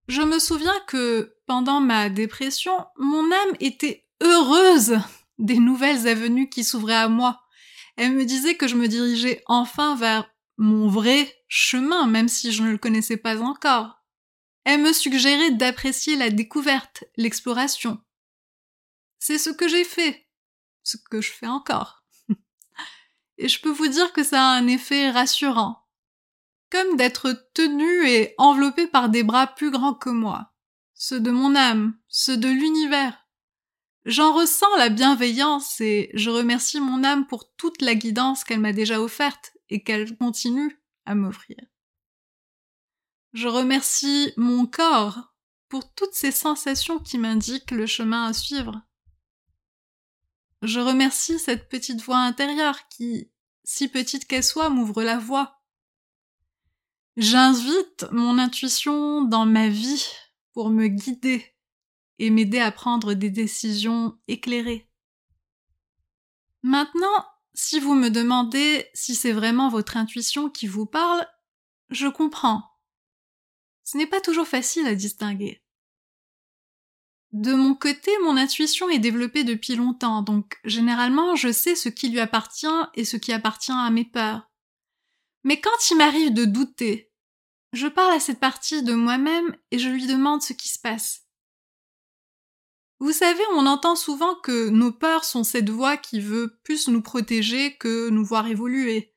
Je 0.07 0.23
me 0.23 0.39
souviens 0.39 0.77
que, 0.87 1.37
pendant 1.45 1.79
ma 1.79 2.09
dépression, 2.09 2.73
mon 2.97 3.31
âme 3.31 3.55
était 3.59 4.05
heureuse 4.21 4.97
des 5.37 5.59
nouvelles 5.59 6.07
avenues 6.07 6.49
qui 6.49 6.63
s'ouvraient 6.63 6.95
à 6.95 7.07
moi. 7.07 7.41
Elle 7.95 8.13
me 8.13 8.25
disait 8.25 8.57
que 8.57 8.67
je 8.67 8.75
me 8.75 8.87
dirigeais 8.87 9.43
enfin 9.45 9.95
vers 9.95 10.29
mon 10.57 10.89
vrai 10.89 11.31
chemin, 11.47 12.07
même 12.07 12.27
si 12.27 12.51
je 12.51 12.63
ne 12.63 12.71
le 12.71 12.77
connaissais 12.77 13.17
pas 13.17 13.41
encore. 13.41 14.03
Elle 14.63 14.81
me 14.81 14.93
suggérait 14.93 15.51
d'apprécier 15.51 16.15
la 16.15 16.31
découverte, 16.31 17.03
l'exploration. 17.17 18.01
C'est 19.19 19.37
ce 19.37 19.51
que 19.51 19.67
j'ai 19.67 19.83
fait, 19.83 20.27
ce 20.83 20.97
que 20.97 21.21
je 21.21 21.31
fais 21.31 21.47
encore 21.47 22.00
et 23.41 23.47
je 23.47 23.59
peux 23.59 23.71
vous 23.71 23.87
dire 23.87 24.13
que 24.13 24.23
ça 24.23 24.39
a 24.39 24.55
un 24.55 24.67
effet 24.67 25.09
rassurant. 25.09 25.87
Comme 26.69 26.95
d'être 26.95 27.49
tenu 27.53 28.07
et 28.07 28.35
enveloppé 28.37 28.85
par 28.85 29.09
des 29.09 29.23
bras 29.23 29.47
plus 29.47 29.71
grands 29.71 29.95
que 29.95 30.11
moi. 30.11 30.53
Ceux 30.93 31.19
de 31.19 31.31
mon 31.31 31.55
âme, 31.55 31.97
ceux 32.07 32.37
de 32.37 32.47
l'univers. 32.47 33.27
J'en 34.05 34.33
ressens 34.33 34.73
la 34.77 34.89
bienveillance 34.89 35.81
et 35.81 36.11
je 36.13 36.29
remercie 36.29 36.79
mon 36.79 37.03
âme 37.03 37.25
pour 37.25 37.51
toute 37.55 37.81
la 37.81 37.95
guidance 37.95 38.43
qu'elle 38.43 38.59
m'a 38.59 38.73
déjà 38.73 39.01
offerte 39.01 39.57
et 39.69 39.83
qu'elle 39.83 40.15
continue 40.17 40.79
à 41.05 41.15
m'offrir. 41.15 41.57
Je 43.33 43.47
remercie 43.47 44.33
mon 44.37 44.67
corps 44.67 45.33
pour 45.67 45.91
toutes 45.93 46.13
ces 46.13 46.31
sensations 46.31 46.99
qui 46.99 47.17
m'indiquent 47.17 47.71
le 47.71 47.87
chemin 47.87 48.25
à 48.25 48.33
suivre. 48.33 48.81
Je 50.61 50.79
remercie 50.79 51.39
cette 51.39 51.69
petite 51.69 52.01
voix 52.01 52.19
intérieure 52.19 52.87
qui, 52.87 53.31
si 53.63 53.87
petite 53.87 54.25
qu'elle 54.25 54.43
soit, 54.43 54.69
m'ouvre 54.69 55.01
la 55.03 55.17
voie. 55.17 55.61
J'invite 57.17 58.05
mon 58.11 58.37
intuition 58.37 59.23
dans 59.23 59.45
ma 59.45 59.69
vie 59.69 60.07
pour 60.53 60.69
me 60.69 60.87
guider 60.87 61.45
et 62.19 62.29
m'aider 62.29 62.59
à 62.59 62.71
prendre 62.71 63.13
des 63.13 63.31
décisions 63.31 64.17
éclairées. 64.27 64.87
Maintenant, 66.61 67.25
si 67.53 67.79
vous 67.79 67.95
me 67.95 68.09
demandez 68.09 68.87
si 68.93 69.15
c'est 69.15 69.31
vraiment 69.31 69.69
votre 69.69 69.97
intuition 69.97 70.49
qui 70.49 70.67
vous 70.67 70.85
parle, 70.85 71.25
je 71.89 72.07
comprends. 72.07 72.63
Ce 73.83 73.97
n'est 73.97 74.07
pas 74.07 74.21
toujours 74.21 74.47
facile 74.47 74.85
à 74.85 74.95
distinguer. 74.95 75.63
De 77.31 77.53
mon 77.53 77.75
côté, 77.75 78.11
mon 78.23 78.35
intuition 78.35 78.89
est 78.89 78.99
développée 78.99 79.45
depuis 79.45 79.75
longtemps, 79.75 80.21
donc 80.21 80.59
généralement 80.65 81.35
je 81.35 81.51
sais 81.51 81.75
ce 81.75 81.87
qui 81.87 82.09
lui 82.09 82.19
appartient 82.19 82.67
et 82.93 83.05
ce 83.05 83.15
qui 83.15 83.31
appartient 83.31 83.71
à 83.71 83.89
mes 83.89 84.03
peurs. 84.03 84.49
Mais 85.43 85.61
quand 85.61 85.89
il 85.89 85.97
m'arrive 85.97 86.33
de 86.33 86.43
douter, 86.43 87.11
je 87.71 87.87
parle 87.87 88.13
à 88.13 88.19
cette 88.19 88.41
partie 88.41 88.83
de 88.83 88.93
moi-même 88.93 89.55
et 89.71 89.79
je 89.79 89.87
lui 89.87 90.07
demande 90.07 90.41
ce 90.41 90.51
qui 90.51 90.67
se 90.67 90.79
passe. 90.79 91.21
Vous 92.99 93.13
savez, 93.13 93.41
on 93.53 93.65
entend 93.65 93.95
souvent 93.95 94.35
que 94.35 94.69
nos 94.69 94.91
peurs 94.91 95.23
sont 95.23 95.43
cette 95.43 95.69
voix 95.69 95.97
qui 95.97 96.19
veut 96.19 96.59
plus 96.63 96.87
nous 96.89 97.01
protéger 97.01 97.77
que 97.77 98.09
nous 98.09 98.25
voir 98.25 98.47
évoluer. 98.47 99.11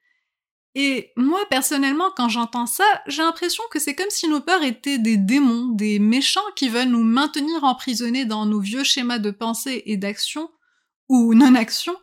Et 0.76 1.12
moi, 1.16 1.40
personnellement, 1.50 2.11
quand 2.16 2.28
j'entends 2.28 2.66
ça, 2.66 2.85
j'ai 3.07 3.23
l'impression 3.23 3.62
que 3.71 3.78
c'est 3.78 3.95
comme 3.95 4.11
si 4.11 4.26
nos 4.26 4.40
peurs 4.40 4.64
étaient 4.64 4.99
des 4.99 5.16
démons, 5.16 5.69
des 5.69 6.00
méchants 6.00 6.40
qui 6.57 6.69
veulent 6.69 6.88
nous 6.88 7.04
maintenir 7.04 7.62
emprisonnés 7.62 8.25
dans 8.25 8.45
nos 8.45 8.61
vieux 8.61 8.83
schémas 8.83 9.21
de 9.21 9.31
pensée 9.31 9.85
et 9.87 9.97
d'action, 9.97 10.50
ou 11.09 11.35
non-action, 11.35 11.97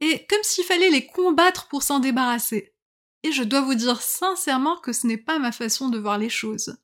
et 0.00 0.26
comme 0.26 0.42
s'il 0.42 0.64
fallait 0.64 0.88
les 0.88 1.06
combattre 1.06 1.68
pour 1.68 1.82
s'en 1.82 1.98
débarrasser. 1.98 2.74
Et 3.22 3.32
je 3.32 3.42
dois 3.42 3.60
vous 3.60 3.74
dire 3.74 4.00
sincèrement 4.00 4.78
que 4.78 4.94
ce 4.94 5.06
n'est 5.06 5.18
pas 5.18 5.38
ma 5.38 5.52
façon 5.52 5.90
de 5.90 5.98
voir 5.98 6.16
les 6.16 6.30
choses. 6.30 6.78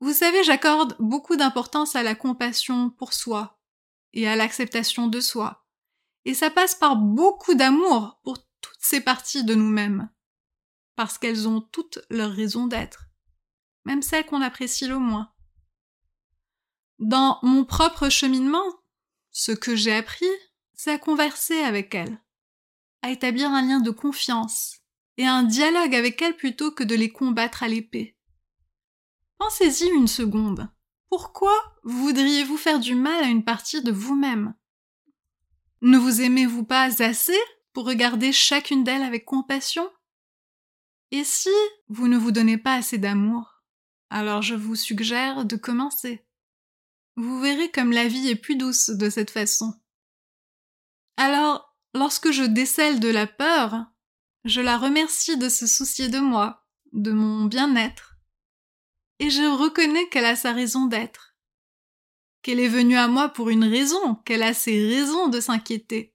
Vous 0.00 0.12
savez, 0.12 0.44
j'accorde 0.44 0.94
beaucoup 0.98 1.36
d'importance 1.36 1.96
à 1.96 2.02
la 2.02 2.14
compassion 2.14 2.90
pour 2.90 3.14
soi, 3.14 3.58
et 4.12 4.28
à 4.28 4.36
l'acceptation 4.36 5.06
de 5.06 5.20
soi. 5.20 5.64
Et 6.26 6.34
ça 6.34 6.50
passe 6.50 6.74
par 6.74 6.96
beaucoup 6.96 7.54
d'amour 7.54 8.18
pour 8.24 8.36
toutes 8.60 8.80
ces 8.80 9.00
parties 9.00 9.44
de 9.44 9.54
nous-mêmes, 9.54 10.10
parce 10.96 11.18
qu'elles 11.18 11.48
ont 11.48 11.60
toutes 11.60 11.98
leur 12.10 12.32
raison 12.32 12.66
d'être, 12.66 13.06
même 13.84 14.02
celles 14.02 14.26
qu'on 14.26 14.42
apprécie 14.42 14.86
le 14.86 14.98
moins. 14.98 15.32
Dans 16.98 17.38
mon 17.42 17.64
propre 17.64 18.08
cheminement, 18.08 18.64
ce 19.30 19.52
que 19.52 19.74
j'ai 19.74 19.94
appris, 19.94 20.26
c'est 20.74 20.92
à 20.92 20.98
converser 20.98 21.60
avec 21.60 21.94
elles, 21.94 22.20
à 23.02 23.10
établir 23.10 23.50
un 23.50 23.62
lien 23.62 23.80
de 23.80 23.90
confiance 23.90 24.80
et 25.16 25.26
un 25.26 25.42
dialogue 25.42 25.94
avec 25.94 26.20
elles 26.22 26.36
plutôt 26.36 26.72
que 26.72 26.84
de 26.84 26.94
les 26.94 27.10
combattre 27.10 27.62
à 27.62 27.68
l'épée. 27.68 28.16
Pensez-y 29.38 29.88
une 29.88 30.08
seconde. 30.08 30.68
Pourquoi 31.08 31.54
voudriez-vous 31.82 32.56
faire 32.56 32.78
du 32.78 32.94
mal 32.94 33.24
à 33.24 33.28
une 33.28 33.44
partie 33.44 33.82
de 33.82 33.92
vous-même? 33.92 34.54
Ne 35.80 35.96
vous 35.96 36.20
aimez-vous 36.20 36.64
pas 36.64 36.82
assez? 37.00 37.38
Pour 37.72 37.86
regarder 37.86 38.32
chacune 38.32 38.84
d'elles 38.84 39.02
avec 39.02 39.24
compassion? 39.24 39.90
Et 41.10 41.24
si 41.24 41.50
vous 41.88 42.08
ne 42.08 42.16
vous 42.16 42.30
donnez 42.30 42.58
pas 42.58 42.74
assez 42.74 42.98
d'amour, 42.98 43.62
alors 44.10 44.42
je 44.42 44.54
vous 44.54 44.76
suggère 44.76 45.44
de 45.44 45.56
commencer. 45.56 46.24
Vous 47.16 47.40
verrez 47.40 47.70
comme 47.70 47.92
la 47.92 48.08
vie 48.08 48.28
est 48.28 48.36
plus 48.36 48.56
douce 48.56 48.90
de 48.90 49.10
cette 49.10 49.30
façon. 49.30 49.74
Alors, 51.16 51.76
lorsque 51.94 52.30
je 52.30 52.44
décèle 52.44 53.00
de 53.00 53.08
la 53.08 53.26
peur, 53.26 53.86
je 54.44 54.60
la 54.60 54.78
remercie 54.78 55.36
de 55.36 55.48
se 55.48 55.66
soucier 55.66 56.08
de 56.08 56.18
moi, 56.18 56.66
de 56.92 57.12
mon 57.12 57.44
bien-être, 57.44 58.16
et 59.18 59.28
je 59.28 59.42
reconnais 59.42 60.08
qu'elle 60.08 60.24
a 60.24 60.34
sa 60.34 60.52
raison 60.52 60.86
d'être, 60.86 61.36
qu'elle 62.42 62.58
est 62.58 62.68
venue 62.68 62.96
à 62.96 63.06
moi 63.06 63.28
pour 63.28 63.50
une 63.50 63.64
raison, 63.64 64.14
qu'elle 64.24 64.42
a 64.42 64.54
ses 64.54 64.88
raisons 64.88 65.28
de 65.28 65.40
s'inquiéter. 65.40 66.14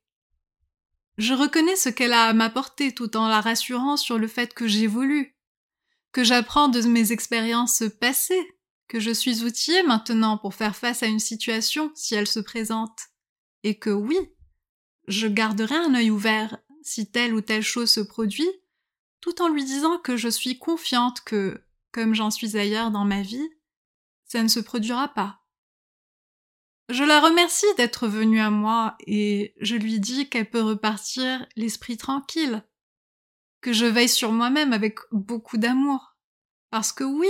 Je 1.17 1.33
reconnais 1.33 1.75
ce 1.75 1.89
qu'elle 1.89 2.13
a 2.13 2.25
à 2.25 2.33
m'apporter 2.33 2.93
tout 2.93 3.15
en 3.15 3.27
la 3.27 3.41
rassurant 3.41 3.97
sur 3.97 4.17
le 4.17 4.27
fait 4.27 4.53
que 4.53 4.67
j'évolue, 4.67 5.35
que 6.11 6.23
j'apprends 6.23 6.67
de 6.67 6.81
mes 6.81 7.11
expériences 7.11 7.83
passées, 8.01 8.57
que 8.87 8.99
je 8.99 9.11
suis 9.11 9.43
outillée 9.43 9.83
maintenant 9.83 10.37
pour 10.37 10.53
faire 10.53 10.75
face 10.75 11.03
à 11.03 11.07
une 11.07 11.19
situation 11.19 11.91
si 11.95 12.15
elle 12.15 12.27
se 12.27 12.39
présente, 12.39 12.99
et 13.63 13.79
que 13.79 13.89
oui, 13.89 14.17
je 15.07 15.27
garderai 15.27 15.75
un 15.75 15.95
œil 15.95 16.11
ouvert 16.11 16.57
si 16.83 17.09
telle 17.09 17.33
ou 17.33 17.41
telle 17.41 17.63
chose 17.63 17.89
se 17.89 18.01
produit, 18.01 18.49
tout 19.21 19.41
en 19.41 19.47
lui 19.47 19.63
disant 19.63 19.97
que 19.97 20.17
je 20.17 20.29
suis 20.29 20.59
confiante 20.59 21.21
que, 21.21 21.63
comme 21.91 22.13
j'en 22.13 22.29
suis 22.29 22.57
ailleurs 22.57 22.91
dans 22.91 23.05
ma 23.05 23.21
vie, 23.21 23.49
ça 24.25 24.43
ne 24.43 24.47
se 24.47 24.59
produira 24.59 25.07
pas. 25.07 25.44
Je 26.89 27.03
la 27.03 27.19
remercie 27.19 27.65
d'être 27.77 28.07
venue 28.07 28.39
à 28.39 28.51
moi 28.51 28.95
et 29.07 29.55
je 29.59 29.75
lui 29.75 29.99
dis 29.99 30.29
qu'elle 30.29 30.49
peut 30.49 30.61
repartir 30.61 31.45
l'esprit 31.55 31.97
tranquille, 31.97 32.63
que 33.61 33.73
je 33.73 33.87
veille 33.87 34.09
sur 34.09 34.31
moi-même 34.31 34.71
avec 34.71 34.99
beaucoup 35.11 35.57
d'amour. 35.57 36.15
Parce 36.69 36.91
que 36.91 37.03
oui, 37.03 37.29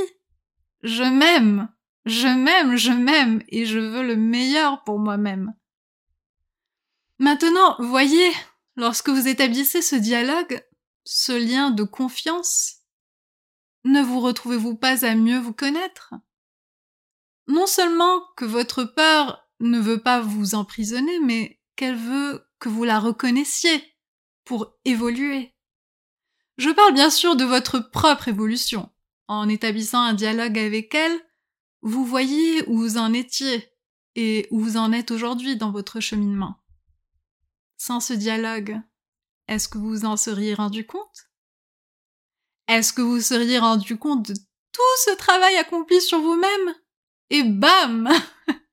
je 0.84 1.04
m'aime, 1.04 1.70
je 2.06 2.28
m'aime, 2.28 2.76
je 2.76 2.92
m'aime 2.92 3.42
et 3.48 3.66
je 3.66 3.80
veux 3.80 4.06
le 4.06 4.18
meilleur 4.18 4.84
pour 4.84 5.00
moi-même. 5.00 5.54
Maintenant, 7.20 7.78
voyez, 7.80 8.32
lorsque 8.76 9.08
vous 9.08 9.30
établissez 9.30 9.82
ce 9.82 9.96
dialogue, 9.96 10.62
ce 11.06 11.32
lien 11.32 11.72
de 11.72 11.84
confiance, 11.84 12.82
ne 13.86 14.02
vous 14.02 14.20
retrouvez-vous 14.20 14.76
pas 14.76 15.06
à 15.06 15.16
mieux 15.16 15.40
vous 15.40 15.54
connaître? 15.54 16.14
Non 17.48 17.68
seulement 17.68 18.22
que 18.36 18.44
votre 18.44 18.84
peur 18.84 19.45
ne 19.70 19.80
veut 19.80 20.02
pas 20.02 20.22
vous 20.22 20.56
emprisonner, 20.56 21.20
mais 21.20 21.60
qu'elle 21.76 21.96
veut 21.96 22.48
que 22.60 22.70
vous 22.70 22.84
la 22.84 23.00
reconnaissiez 23.00 23.84
pour 24.44 24.78
évoluer. 24.86 25.56
Je 26.58 26.70
parle 26.70 26.94
bien 26.94 27.10
sûr 27.10 27.36
de 27.36 27.44
votre 27.44 27.80
propre 27.80 28.28
évolution. 28.28 28.90
En 29.28 29.50
établissant 29.50 30.02
un 30.02 30.14
dialogue 30.14 30.58
avec 30.58 30.94
elle, 30.96 31.20
vous 31.82 32.06
voyez 32.06 32.68
où 32.68 32.78
vous 32.78 32.98
en 32.98 33.12
étiez 33.14 33.70
et 34.16 34.48
où 34.52 34.60
vous 34.60 34.78
en 34.78 34.92
êtes 34.92 35.12
aujourd'hui 35.12 35.58
dans 35.58 35.72
votre 35.72 36.00
cheminement. 36.00 36.56
Sans 37.78 38.00
ce 38.00 38.14
dialogue, 38.14 38.80
est-ce 39.48 39.68
que 39.68 39.78
vous 39.78 40.06
en 40.06 40.16
seriez 40.16 40.54
rendu 40.54 40.86
compte? 40.86 41.30
Est-ce 42.68 42.94
que 42.94 43.02
vous 43.02 43.22
seriez 43.22 43.60
rendu 43.60 43.98
compte 43.98 44.28
de 44.28 44.34
tout 44.34 44.96
ce 45.06 45.16
travail 45.16 45.56
accompli 45.58 46.02
sur 46.02 46.20
vous-même? 46.20 46.76
Et 47.30 47.44
bam 47.44 48.10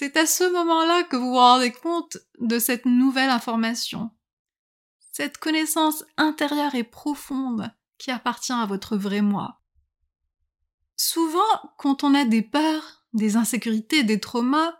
C'est 0.00 0.16
à 0.16 0.26
ce 0.26 0.44
moment-là 0.52 1.02
que 1.02 1.16
vous 1.16 1.30
vous 1.30 1.38
rendez 1.38 1.72
compte 1.72 2.18
de 2.38 2.60
cette 2.60 2.86
nouvelle 2.86 3.30
information. 3.30 4.12
Cette 5.10 5.38
connaissance 5.38 6.04
intérieure 6.16 6.76
et 6.76 6.84
profonde 6.84 7.74
qui 7.98 8.12
appartient 8.12 8.52
à 8.52 8.64
votre 8.64 8.96
vrai 8.96 9.22
moi. 9.22 9.60
Souvent, 10.94 11.40
quand 11.78 12.04
on 12.04 12.14
a 12.14 12.24
des 12.24 12.42
peurs, 12.42 13.08
des 13.12 13.34
insécurités, 13.34 14.04
des 14.04 14.20
traumas, 14.20 14.72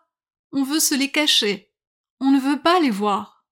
on 0.52 0.62
veut 0.62 0.78
se 0.78 0.94
les 0.94 1.10
cacher. 1.10 1.74
On 2.20 2.30
ne 2.30 2.38
veut 2.38 2.62
pas 2.62 2.78
les 2.78 2.92
voir. 2.92 3.44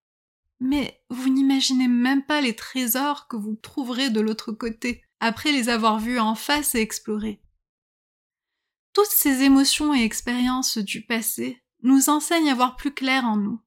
Mais 0.61 1.03
vous 1.11 1.31
n'imaginez 1.31 1.89
même 1.89 2.25
pas 2.25 2.43
les 2.43 2.55
trésors 2.55 3.27
que 3.27 3.35
vous 3.35 3.57
trouverez 3.57 4.11
de 4.11 4.21
l'autre 4.21 4.53
côté, 4.53 5.03
après 5.19 5.51
les 5.51 5.69
avoir 5.69 5.99
vus 5.99 6.21
en 6.21 6.37
face 6.37 6.77
et 6.77 6.81
explorés. 6.81 7.43
Toutes 8.97 9.05
ces 9.11 9.43
émotions 9.43 9.95
et 9.95 10.05
expériences 10.05 10.79
du 10.79 11.05
passé 11.05 11.63
nous 11.83 12.09
enseignent 12.09 12.49
à 12.49 12.55
voir 12.55 12.77
plus 12.77 12.95
clair 12.95 13.27
en 13.27 13.37
nous, 13.37 13.61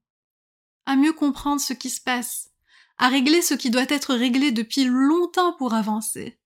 à 0.86 0.96
mieux 0.96 1.12
comprendre 1.12 1.60
ce 1.60 1.72
qui 1.72 1.88
se 1.88 2.00
passe, 2.00 2.50
à 2.98 3.06
régler 3.06 3.40
ce 3.40 3.54
qui 3.54 3.70
doit 3.70 3.86
être 3.90 4.12
réglé 4.12 4.50
depuis 4.50 4.86
longtemps 4.86 5.52
pour 5.52 5.72
avancer. 5.72 6.40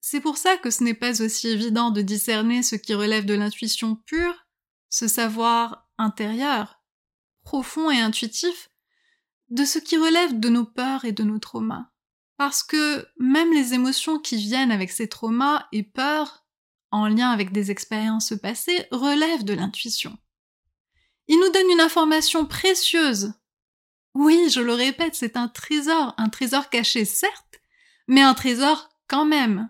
C'est 0.00 0.18
pour 0.20 0.38
ça 0.38 0.56
que 0.56 0.70
ce 0.70 0.82
n'est 0.82 0.92
pas 0.92 1.22
aussi 1.22 1.46
évident 1.46 1.92
de 1.92 2.02
discerner 2.02 2.64
ce 2.64 2.74
qui 2.74 2.94
relève 2.94 3.26
de 3.26 3.34
l'intuition 3.34 3.94
pure, 3.94 4.48
ce 4.90 5.06
savoir 5.06 5.88
intérieur, 5.98 6.82
profond 7.44 7.92
et 7.92 8.00
intuitif, 8.00 8.70
de 9.50 9.64
ce 9.64 9.78
qui 9.78 9.96
relève 9.96 10.40
de 10.40 10.48
nos 10.48 10.66
peurs 10.66 11.04
et 11.04 11.12
de 11.12 11.22
nos 11.22 11.38
traumas. 11.38 11.92
Parce 12.38 12.64
que 12.64 13.06
même 13.20 13.52
les 13.52 13.72
émotions 13.72 14.18
qui 14.18 14.34
viennent 14.34 14.72
avec 14.72 14.90
ces 14.90 15.08
traumas 15.08 15.68
et 15.70 15.84
peurs, 15.84 16.42
en 16.90 17.08
lien 17.08 17.30
avec 17.30 17.52
des 17.52 17.70
expériences 17.70 18.34
passées, 18.40 18.86
relèvent 18.90 19.44
de 19.44 19.54
l'intuition. 19.54 20.16
Ils 21.28 21.38
nous 21.38 21.50
donnent 21.50 21.70
une 21.72 21.80
information 21.80 22.46
précieuse. 22.46 23.32
Oui, 24.14 24.48
je 24.50 24.60
le 24.60 24.72
répète, 24.72 25.14
c'est 25.14 25.36
un 25.36 25.48
trésor, 25.48 26.14
un 26.16 26.28
trésor 26.28 26.70
caché 26.70 27.04
certes, 27.04 27.60
mais 28.08 28.22
un 28.22 28.34
trésor 28.34 28.88
quand 29.08 29.24
même. 29.24 29.68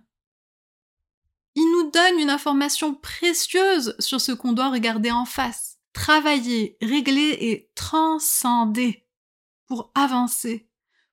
Ils 1.54 1.72
nous 1.72 1.90
donnent 1.90 2.20
une 2.20 2.30
information 2.30 2.94
précieuse 2.94 3.96
sur 3.98 4.20
ce 4.20 4.32
qu'on 4.32 4.52
doit 4.52 4.70
regarder 4.70 5.10
en 5.10 5.24
face, 5.24 5.78
travailler, 5.94 6.76
régler 6.82 7.36
et 7.40 7.70
transcender 7.74 9.06
pour 9.66 9.90
avancer, 9.94 10.68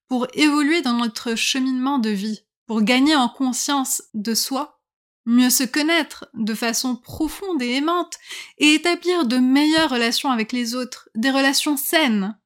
pour 0.08 0.28
évoluer 0.34 0.82
dans 0.82 0.94
notre 0.94 1.36
cheminement 1.36 1.98
de 1.98 2.10
vie, 2.10 2.42
pour 2.68 2.82
gagner 2.82 3.16
en 3.16 3.30
conscience 3.30 4.04
de 4.14 4.36
soi, 4.36 4.83
mieux 5.26 5.50
se 5.50 5.64
connaître 5.64 6.30
de 6.34 6.54
façon 6.54 6.96
profonde 6.96 7.62
et 7.62 7.76
aimante, 7.76 8.18
et 8.58 8.74
établir 8.74 9.26
de 9.26 9.38
meilleures 9.38 9.90
relations 9.90 10.32
avec 10.32 10.52
les 10.52 10.76
autres, 10.76 11.10
des 11.16 11.32
relations 11.32 11.78
saines. 11.78 12.38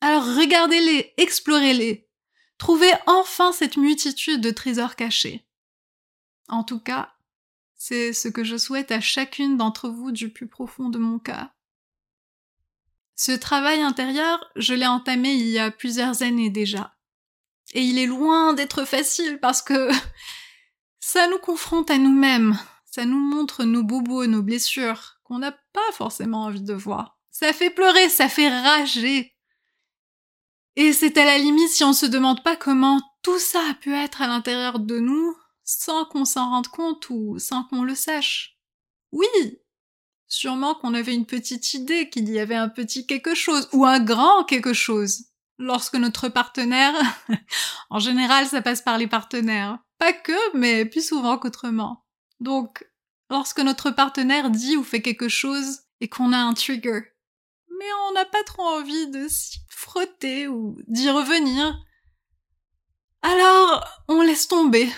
Alors 0.00 0.24
regardez-les, 0.24 1.14
explorez-les, 1.16 2.08
trouvez 2.58 2.92
enfin 3.06 3.52
cette 3.52 3.76
multitude 3.76 4.40
de 4.40 4.50
trésors 4.50 4.96
cachés. 4.96 5.46
En 6.48 6.62
tout 6.62 6.80
cas, 6.80 7.14
c'est 7.74 8.12
ce 8.12 8.28
que 8.28 8.44
je 8.44 8.56
souhaite 8.56 8.92
à 8.92 9.00
chacune 9.00 9.56
d'entre 9.56 9.88
vous 9.88 10.12
du 10.12 10.30
plus 10.30 10.46
profond 10.46 10.88
de 10.88 10.98
mon 10.98 11.18
cœur. 11.18 11.48
Ce 13.14 13.32
travail 13.32 13.80
intérieur, 13.80 14.44
je 14.56 14.74
l'ai 14.74 14.86
entamé 14.86 15.32
il 15.32 15.48
y 15.48 15.58
a 15.58 15.70
plusieurs 15.70 16.22
années 16.22 16.50
déjà. 16.50 16.94
Et 17.72 17.82
il 17.82 17.98
est 17.98 18.06
loin 18.06 18.52
d'être 18.52 18.84
facile 18.84 19.38
parce 19.40 19.62
que 19.62 19.90
ça 21.00 21.28
nous 21.28 21.38
confronte 21.38 21.90
à 21.90 21.98
nous-mêmes, 21.98 22.58
ça 22.84 23.04
nous 23.04 23.18
montre 23.18 23.64
nos 23.64 23.82
bobos, 23.82 24.26
nos 24.26 24.42
blessures, 24.42 25.18
qu'on 25.24 25.38
n'a 25.38 25.52
pas 25.72 25.92
forcément 25.92 26.44
envie 26.44 26.62
de 26.62 26.74
voir. 26.74 27.18
Ça 27.30 27.52
fait 27.52 27.70
pleurer, 27.70 28.08
ça 28.08 28.28
fait 28.28 28.48
rager. 28.48 29.34
Et 30.76 30.92
c'est 30.92 31.16
à 31.18 31.24
la 31.24 31.38
limite 31.38 31.70
si 31.70 31.84
on 31.84 31.92
se 31.92 32.06
demande 32.06 32.42
pas 32.42 32.56
comment 32.56 33.00
tout 33.22 33.38
ça 33.38 33.60
a 33.70 33.74
pu 33.74 33.94
être 33.94 34.22
à 34.22 34.26
l'intérieur 34.26 34.78
de 34.78 34.98
nous 34.98 35.36
sans 35.64 36.04
qu'on 36.04 36.24
s'en 36.24 36.50
rende 36.50 36.68
compte 36.68 37.10
ou 37.10 37.38
sans 37.38 37.64
qu'on 37.64 37.82
le 37.82 37.94
sache. 37.94 38.56
Oui, 39.12 39.26
Sûrement 40.28 40.74
qu'on 40.74 40.94
avait 40.94 41.14
une 41.14 41.26
petite 41.26 41.74
idée 41.74 42.10
qu'il 42.10 42.28
y 42.28 42.38
avait 42.38 42.56
un 42.56 42.68
petit 42.68 43.06
quelque 43.06 43.34
chose 43.34 43.68
ou 43.72 43.84
un 43.84 44.00
grand 44.00 44.44
quelque 44.44 44.72
chose. 44.72 45.26
Lorsque 45.58 45.94
notre 45.94 46.28
partenaire, 46.28 46.94
en 47.90 47.98
général 47.98 48.46
ça 48.46 48.60
passe 48.60 48.82
par 48.82 48.98
les 48.98 49.06
partenaires, 49.06 49.78
pas 49.98 50.12
que, 50.12 50.56
mais 50.56 50.84
plus 50.84 51.06
souvent 51.06 51.38
qu'autrement. 51.38 52.04
Donc, 52.40 52.88
lorsque 53.30 53.60
notre 53.60 53.90
partenaire 53.90 54.50
dit 54.50 54.76
ou 54.76 54.84
fait 54.84 55.02
quelque 55.02 55.28
chose 55.28 55.80
et 56.00 56.08
qu'on 56.08 56.32
a 56.32 56.38
un 56.38 56.54
trigger, 56.54 57.00
mais 57.78 57.92
on 58.08 58.12
n'a 58.12 58.24
pas 58.24 58.42
trop 58.44 58.62
envie 58.62 59.08
de 59.08 59.28
s'y 59.28 59.58
frotter 59.68 60.48
ou 60.48 60.76
d'y 60.86 61.10
revenir, 61.10 61.78
alors 63.22 63.84
on 64.08 64.22
laisse 64.22 64.48
tomber. 64.48 64.88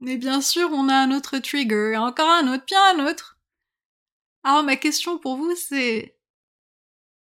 Mais 0.00 0.16
bien 0.16 0.40
sûr, 0.40 0.70
on 0.72 0.88
a 0.88 0.94
un 0.94 1.10
autre 1.10 1.38
trigger, 1.38 1.92
et 1.94 1.96
encore 1.96 2.30
un 2.30 2.52
autre, 2.52 2.64
puis 2.64 2.76
un 2.76 3.06
autre. 3.06 3.38
Alors 4.44 4.62
ma 4.62 4.76
question 4.76 5.18
pour 5.18 5.36
vous 5.36 5.54
c'est 5.56 6.16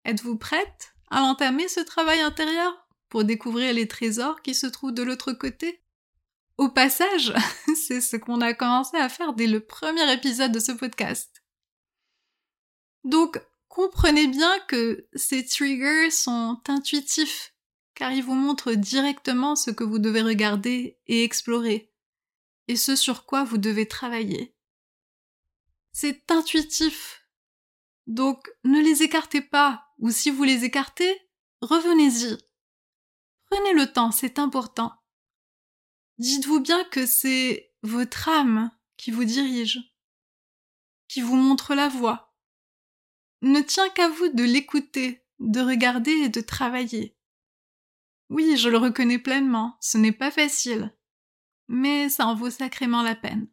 êtes-vous 0.03 0.37
prête 0.37 0.93
à 1.09 1.23
entamer 1.23 1.67
ce 1.67 1.79
travail 1.79 2.19
intérieur 2.19 2.87
pour 3.09 3.23
découvrir 3.23 3.73
les 3.73 3.87
trésors 3.87 4.41
qui 4.41 4.53
se 4.53 4.67
trouvent 4.67 4.93
de 4.93 5.03
l'autre 5.03 5.31
côté? 5.31 5.84
Au 6.57 6.69
passage, 6.69 7.33
c'est 7.87 8.01
ce 8.01 8.15
qu'on 8.15 8.41
a 8.41 8.53
commencé 8.53 8.97
à 8.97 9.09
faire 9.09 9.33
dès 9.33 9.47
le 9.47 9.59
premier 9.59 10.11
épisode 10.13 10.51
de 10.51 10.59
ce 10.59 10.71
podcast. 10.71 11.43
Donc, 13.03 13.39
comprenez 13.67 14.27
bien 14.27 14.59
que 14.67 15.07
ces 15.13 15.45
triggers 15.45 16.09
sont 16.11 16.61
intuitifs, 16.67 17.53
car 17.93 18.11
ils 18.11 18.23
vous 18.23 18.35
montrent 18.35 18.73
directement 18.73 19.55
ce 19.55 19.69
que 19.69 19.83
vous 19.83 19.99
devez 19.99 20.21
regarder 20.21 20.97
et 21.07 21.23
explorer, 21.23 21.91
et 22.67 22.77
ce 22.77 22.95
sur 22.95 23.25
quoi 23.25 23.43
vous 23.43 23.57
devez 23.57 23.87
travailler. 23.87 24.55
C'est 25.91 26.31
intuitif. 26.31 27.27
Donc, 28.07 28.49
ne 28.63 28.81
les 28.81 29.03
écartez 29.03 29.41
pas, 29.41 29.87
ou 29.99 30.09
si 30.09 30.29
vous 30.29 30.43
les 30.43 30.63
écartez, 30.63 31.21
revenez-y. 31.61 32.37
Prenez 33.49 33.73
le 33.73 33.91
temps, 33.91 34.11
c'est 34.11 34.39
important. 34.39 34.93
Dites-vous 36.17 36.61
bien 36.61 36.83
que 36.85 37.05
c'est 37.05 37.73
votre 37.83 38.29
âme 38.29 38.71
qui 38.97 39.11
vous 39.11 39.25
dirige, 39.25 39.79
qui 41.07 41.21
vous 41.21 41.35
montre 41.35 41.75
la 41.75 41.89
voie. 41.89 42.35
Ne 43.41 43.61
tient 43.61 43.89
qu'à 43.89 44.09
vous 44.09 44.29
de 44.29 44.43
l'écouter, 44.43 45.25
de 45.39 45.59
regarder 45.59 46.11
et 46.11 46.29
de 46.29 46.41
travailler. 46.41 47.17
Oui, 48.29 48.57
je 48.57 48.69
le 48.69 48.77
reconnais 48.77 49.19
pleinement, 49.19 49.77
ce 49.81 49.97
n'est 49.97 50.11
pas 50.11 50.31
facile, 50.31 50.95
mais 51.67 52.09
ça 52.09 52.25
en 52.25 52.35
vaut 52.35 52.49
sacrément 52.49 53.03
la 53.03 53.15
peine. 53.15 53.47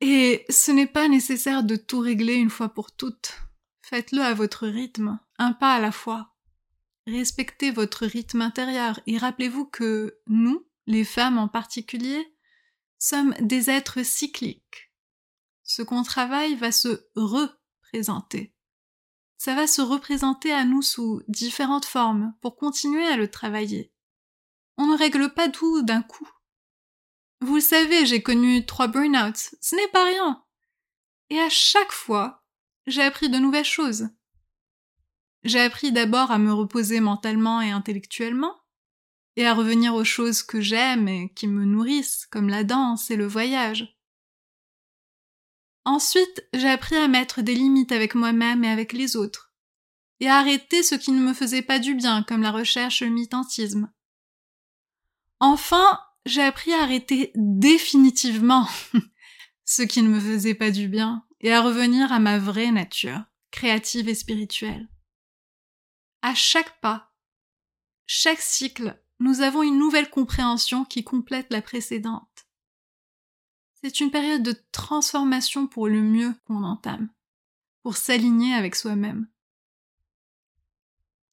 Et 0.00 0.44
ce 0.48 0.70
n'est 0.70 0.86
pas 0.86 1.08
nécessaire 1.08 1.64
de 1.64 1.76
tout 1.76 2.00
régler 2.00 2.34
une 2.34 2.50
fois 2.50 2.68
pour 2.68 2.92
toutes. 2.92 3.34
Faites-le 3.82 4.20
à 4.20 4.34
votre 4.34 4.66
rythme, 4.68 5.18
un 5.38 5.52
pas 5.52 5.74
à 5.74 5.80
la 5.80 5.92
fois. 5.92 6.34
Respectez 7.06 7.70
votre 7.70 8.06
rythme 8.06 8.42
intérieur 8.42 9.00
et 9.06 9.16
rappelez-vous 9.16 9.64
que 9.64 10.18
nous, 10.26 10.67
les 10.88 11.04
femmes 11.04 11.38
en 11.38 11.48
particulier, 11.48 12.34
sommes 12.98 13.34
des 13.40 13.68
êtres 13.68 14.02
cycliques. 14.02 14.90
Ce 15.62 15.82
qu'on 15.82 16.02
travaille 16.02 16.56
va 16.56 16.72
se 16.72 17.06
représenter. 17.14 18.54
Ça 19.36 19.54
va 19.54 19.66
se 19.66 19.82
représenter 19.82 20.50
à 20.50 20.64
nous 20.64 20.80
sous 20.80 21.22
différentes 21.28 21.84
formes 21.84 22.34
pour 22.40 22.56
continuer 22.56 23.06
à 23.06 23.18
le 23.18 23.30
travailler. 23.30 23.92
On 24.78 24.86
ne 24.86 24.96
règle 24.96 25.32
pas 25.34 25.50
tout 25.50 25.82
d'un 25.82 26.02
coup. 26.02 26.28
Vous 27.42 27.56
le 27.56 27.60
savez, 27.60 28.06
j'ai 28.06 28.22
connu 28.22 28.64
trois 28.64 28.88
burn-outs. 28.88 29.54
Ce 29.60 29.76
n'est 29.76 29.88
pas 29.88 30.04
rien. 30.04 30.42
Et 31.28 31.38
à 31.38 31.50
chaque 31.50 31.92
fois, 31.92 32.46
j'ai 32.86 33.02
appris 33.02 33.28
de 33.28 33.38
nouvelles 33.38 33.64
choses. 33.64 34.08
J'ai 35.44 35.60
appris 35.60 35.92
d'abord 35.92 36.30
à 36.30 36.38
me 36.38 36.52
reposer 36.52 37.00
mentalement 37.00 37.60
et 37.60 37.70
intellectuellement, 37.70 38.56
et 39.38 39.46
à 39.46 39.54
revenir 39.54 39.94
aux 39.94 40.02
choses 40.02 40.42
que 40.42 40.60
j'aime 40.60 41.06
et 41.06 41.32
qui 41.32 41.46
me 41.46 41.64
nourrissent, 41.64 42.26
comme 42.26 42.48
la 42.48 42.64
danse 42.64 43.08
et 43.12 43.16
le 43.16 43.28
voyage. 43.28 43.96
Ensuite, 45.84 46.44
j'ai 46.52 46.68
appris 46.68 46.96
à 46.96 47.06
mettre 47.06 47.40
des 47.40 47.54
limites 47.54 47.92
avec 47.92 48.16
moi-même 48.16 48.64
et 48.64 48.68
avec 48.68 48.92
les 48.92 49.14
autres, 49.14 49.54
et 50.18 50.26
à 50.26 50.38
arrêter 50.38 50.82
ce 50.82 50.96
qui 50.96 51.12
ne 51.12 51.20
me 51.20 51.32
faisait 51.34 51.62
pas 51.62 51.78
du 51.78 51.94
bien, 51.94 52.24
comme 52.24 52.42
la 52.42 52.50
recherche 52.50 53.04
militantisme. 53.04 53.92
Enfin, 55.38 56.00
j'ai 56.26 56.42
appris 56.42 56.72
à 56.72 56.82
arrêter 56.82 57.30
définitivement 57.36 58.66
ce 59.64 59.82
qui 59.82 60.02
ne 60.02 60.08
me 60.08 60.18
faisait 60.18 60.54
pas 60.54 60.72
du 60.72 60.88
bien, 60.88 61.24
et 61.40 61.52
à 61.52 61.62
revenir 61.62 62.10
à 62.10 62.18
ma 62.18 62.40
vraie 62.40 62.72
nature, 62.72 63.22
créative 63.52 64.08
et 64.08 64.16
spirituelle. 64.16 64.88
À 66.22 66.34
chaque 66.34 66.80
pas, 66.80 67.12
chaque 68.04 68.40
cycle 68.40 69.00
nous 69.20 69.40
avons 69.40 69.62
une 69.62 69.78
nouvelle 69.78 70.10
compréhension 70.10 70.84
qui 70.84 71.04
complète 71.04 71.48
la 71.50 71.62
précédente. 71.62 72.46
C'est 73.82 74.00
une 74.00 74.10
période 74.10 74.42
de 74.42 74.56
transformation 74.72 75.66
pour 75.66 75.88
le 75.88 76.02
mieux 76.02 76.34
qu'on 76.46 76.64
entame, 76.64 77.08
pour 77.82 77.96
s'aligner 77.96 78.54
avec 78.54 78.74
soi-même. 78.74 79.28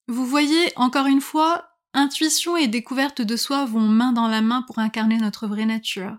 Vous 0.07 0.25
voyez, 0.25 0.71
encore 0.75 1.07
une 1.07 1.21
fois, 1.21 1.79
intuition 1.93 2.55
et 2.57 2.67
découverte 2.67 3.21
de 3.21 3.35
soi 3.35 3.65
vont 3.65 3.87
main 3.87 4.11
dans 4.11 4.27
la 4.27 4.41
main 4.41 4.61
pour 4.61 4.79
incarner 4.79 5.17
notre 5.17 5.47
vraie 5.47 5.65
nature, 5.65 6.17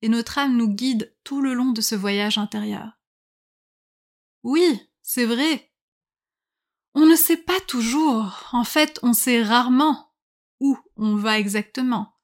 et 0.00 0.08
notre 0.08 0.38
âme 0.38 0.56
nous 0.56 0.68
guide 0.68 1.14
tout 1.24 1.42
le 1.42 1.52
long 1.52 1.72
de 1.72 1.80
ce 1.80 1.94
voyage 1.94 2.38
intérieur. 2.38 2.98
Oui, 4.42 4.80
c'est 5.02 5.26
vrai. 5.26 5.70
On 6.94 7.06
ne 7.06 7.16
sait 7.16 7.36
pas 7.36 7.60
toujours, 7.66 8.48
en 8.52 8.64
fait 8.64 8.98
on 9.02 9.12
sait 9.12 9.42
rarement 9.42 10.13
où 10.60 10.76
on 10.96 11.16
va 11.16 11.38
exactement, 11.38 12.14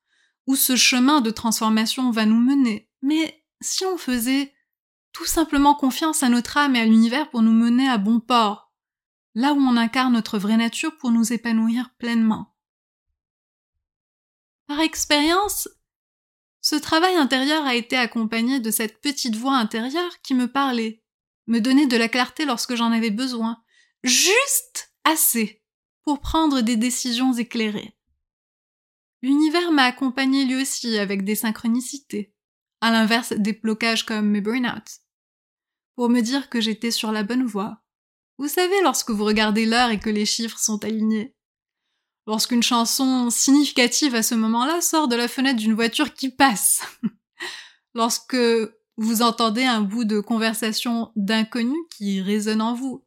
où 0.47 0.57
ce 0.57 0.77
chemin 0.77 1.21
de 1.21 1.31
transformation 1.31 2.11
va 2.11 2.27
nous 2.27 2.41
mener. 2.41 2.91
Mais 3.03 3.45
si 3.61 3.85
on 3.85 3.99
faisait 3.99 4.53
tout 5.13 5.27
simplement 5.27 5.75
confiance 5.75 6.23
à 6.23 6.29
notre 6.29 6.57
âme 6.57 6.77
et 6.77 6.81
à 6.81 6.85
l'univers 6.85 7.31
pour 7.31 7.43
nous 7.43 7.53
mener 7.53 7.89
à 7.89 7.99
bon 7.99 8.21
port, 8.21 8.73
là 9.35 9.53
où 9.53 9.59
on 9.59 9.77
incarne 9.77 10.13
notre 10.13 10.39
vraie 10.39 10.57
nature 10.57 10.97
pour 10.99 11.11
nous 11.11 11.33
épanouir 11.33 11.91
pleinement. 11.99 12.55
Par 14.67 14.81
expérience, 14.81 15.69
ce 16.61 16.77
travail 16.77 17.17
intérieur 17.17 17.65
a 17.65 17.75
été 17.75 17.97
accompagné 17.97 18.61
de 18.61 18.71
cette 18.71 19.01
petite 19.01 19.37
voix 19.37 19.57
intérieure 19.57 20.21
qui 20.23 20.35
me 20.35 20.47
parlait, 20.47 21.03
me 21.47 21.61
donnait 21.61 21.87
de 21.87 21.97
la 21.97 22.09
clarté 22.09 22.45
lorsque 22.45 22.75
j'en 22.75 22.93
avais 22.93 23.11
besoin, 23.11 23.63
juste 24.05 24.93
assez 25.05 25.63
pour 26.03 26.21
prendre 26.21 26.61
des 26.61 26.77
décisions 26.77 27.33
éclairées. 27.33 27.97
L'univers 29.23 29.71
m'a 29.71 29.85
accompagné 29.85 30.45
lui 30.45 30.61
aussi 30.63 30.99
avec 30.99 31.25
des 31.25 31.35
synchronicités, 31.35 32.35
à 32.81 32.91
l'inverse 32.91 33.33
des 33.33 33.53
blocages 33.53 34.07
comme 34.07 34.29
mes 34.29 34.41
burnouts, 34.41 35.01
pour 35.95 36.09
me 36.09 36.21
dire 36.21 36.49
que 36.49 36.61
j'étais 36.61 36.91
sur 36.91 37.13
la 37.13 37.23
bonne 37.23 37.45
voie. 37.45 37.83
Vous 38.39 38.49
savez 38.49 38.81
lorsque 38.83 39.11
vous 39.11 39.25
regardez 39.25 39.67
l'heure 39.67 39.91
et 39.91 40.01
que 40.01 40.09
les 40.09 40.25
chiffres 40.25 40.59
sont 40.59 40.83
alignés. 40.85 41.37
Lorsqu'une 42.27 42.63
chanson 42.63 43.29
significative 43.29 44.15
à 44.15 44.23
ce 44.23 44.35
moment-là 44.35 44.81
sort 44.81 45.09
de 45.09 45.17
la 45.17 45.29
fenêtre 45.29 45.59
d'une 45.59 45.75
voiture 45.75 46.15
qui 46.15 46.31
passe. 46.31 46.83
Lorsque 47.95 48.37
vous 48.97 49.23
entendez 49.23 49.65
un 49.65 49.81
bout 49.81 50.05
de 50.05 50.21
conversation 50.21 51.11
d'inconnu 51.17 51.77
qui 51.91 52.21
résonne 52.21 52.63
en 52.63 52.75
vous. 52.75 53.05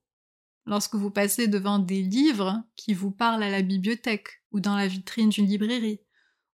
Lorsque 0.66 0.96
vous 0.96 1.12
passez 1.12 1.48
devant 1.48 1.80
des 1.80 2.02
livres 2.02 2.64
qui 2.76 2.94
vous 2.94 3.12
parlent 3.12 3.44
à 3.44 3.50
la 3.50 3.62
bibliothèque 3.62 4.44
ou 4.52 4.60
dans 4.60 4.76
la 4.76 4.88
vitrine 4.88 5.30
d'une 5.30 5.48
librairie, 5.48 6.00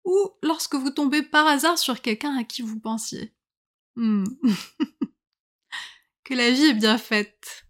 ou 0.08 0.32
lorsque 0.42 0.76
vous 0.76 0.90
tombez 0.90 1.22
par 1.22 1.46
hasard 1.46 1.78
sur 1.78 2.02
quelqu'un 2.02 2.38
à 2.38 2.46
qui 2.46 2.62
vous 2.62 2.80
pensiez. 2.80 3.36
Hmm. 3.98 4.24
que 6.24 6.34
la 6.34 6.50
vie 6.50 6.68
est 6.68 6.74
bien 6.74 6.98
faite. 6.98 7.68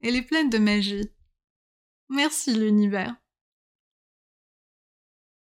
Elle 0.00 0.14
est 0.14 0.22
pleine 0.22 0.48
de 0.48 0.58
magie. 0.58 1.10
Merci 2.08 2.54
l'univers. 2.54 3.16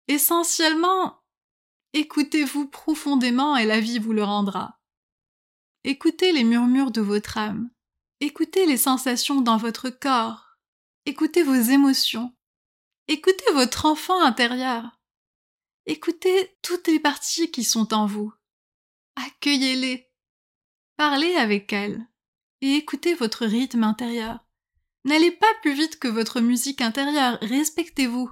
Essentiellement, 0.07 1.21
écoutez-vous 1.91 2.67
profondément 2.67 3.57
et 3.57 3.65
la 3.65 3.81
vie 3.81 3.99
vous 3.99 4.13
le 4.13 4.23
rendra. 4.23 4.79
Écoutez 5.83 6.31
les 6.31 6.45
murmures 6.45 6.91
de 6.91 7.01
votre 7.01 7.37
âme. 7.37 7.69
Écoutez 8.21 8.65
les 8.65 8.77
sensations 8.77 9.41
dans 9.41 9.57
votre 9.57 9.89
corps. 9.89 10.57
Écoutez 11.05 11.43
vos 11.43 11.55
émotions. 11.55 12.33
Écoutez 13.09 13.51
votre 13.53 13.85
enfant 13.85 14.23
intérieur. 14.23 15.00
Écoutez 15.85 16.57
toutes 16.61 16.87
les 16.87 16.99
parties 16.99 17.49
qui 17.51 17.63
sont 17.63 17.93
en 17.93 18.05
vous. 18.05 18.33
Accueillez-les. 19.15 20.09
Parlez 20.95 21.35
avec 21.35 21.73
elles. 21.73 22.07
Et 22.61 22.75
écoutez 22.75 23.15
votre 23.15 23.45
rythme 23.45 23.83
intérieur. 23.83 24.45
N'allez 25.03 25.31
pas 25.31 25.51
plus 25.61 25.73
vite 25.73 25.97
que 25.97 26.07
votre 26.07 26.41
musique 26.41 26.81
intérieure, 26.81 27.39
respectez-vous. 27.41 28.29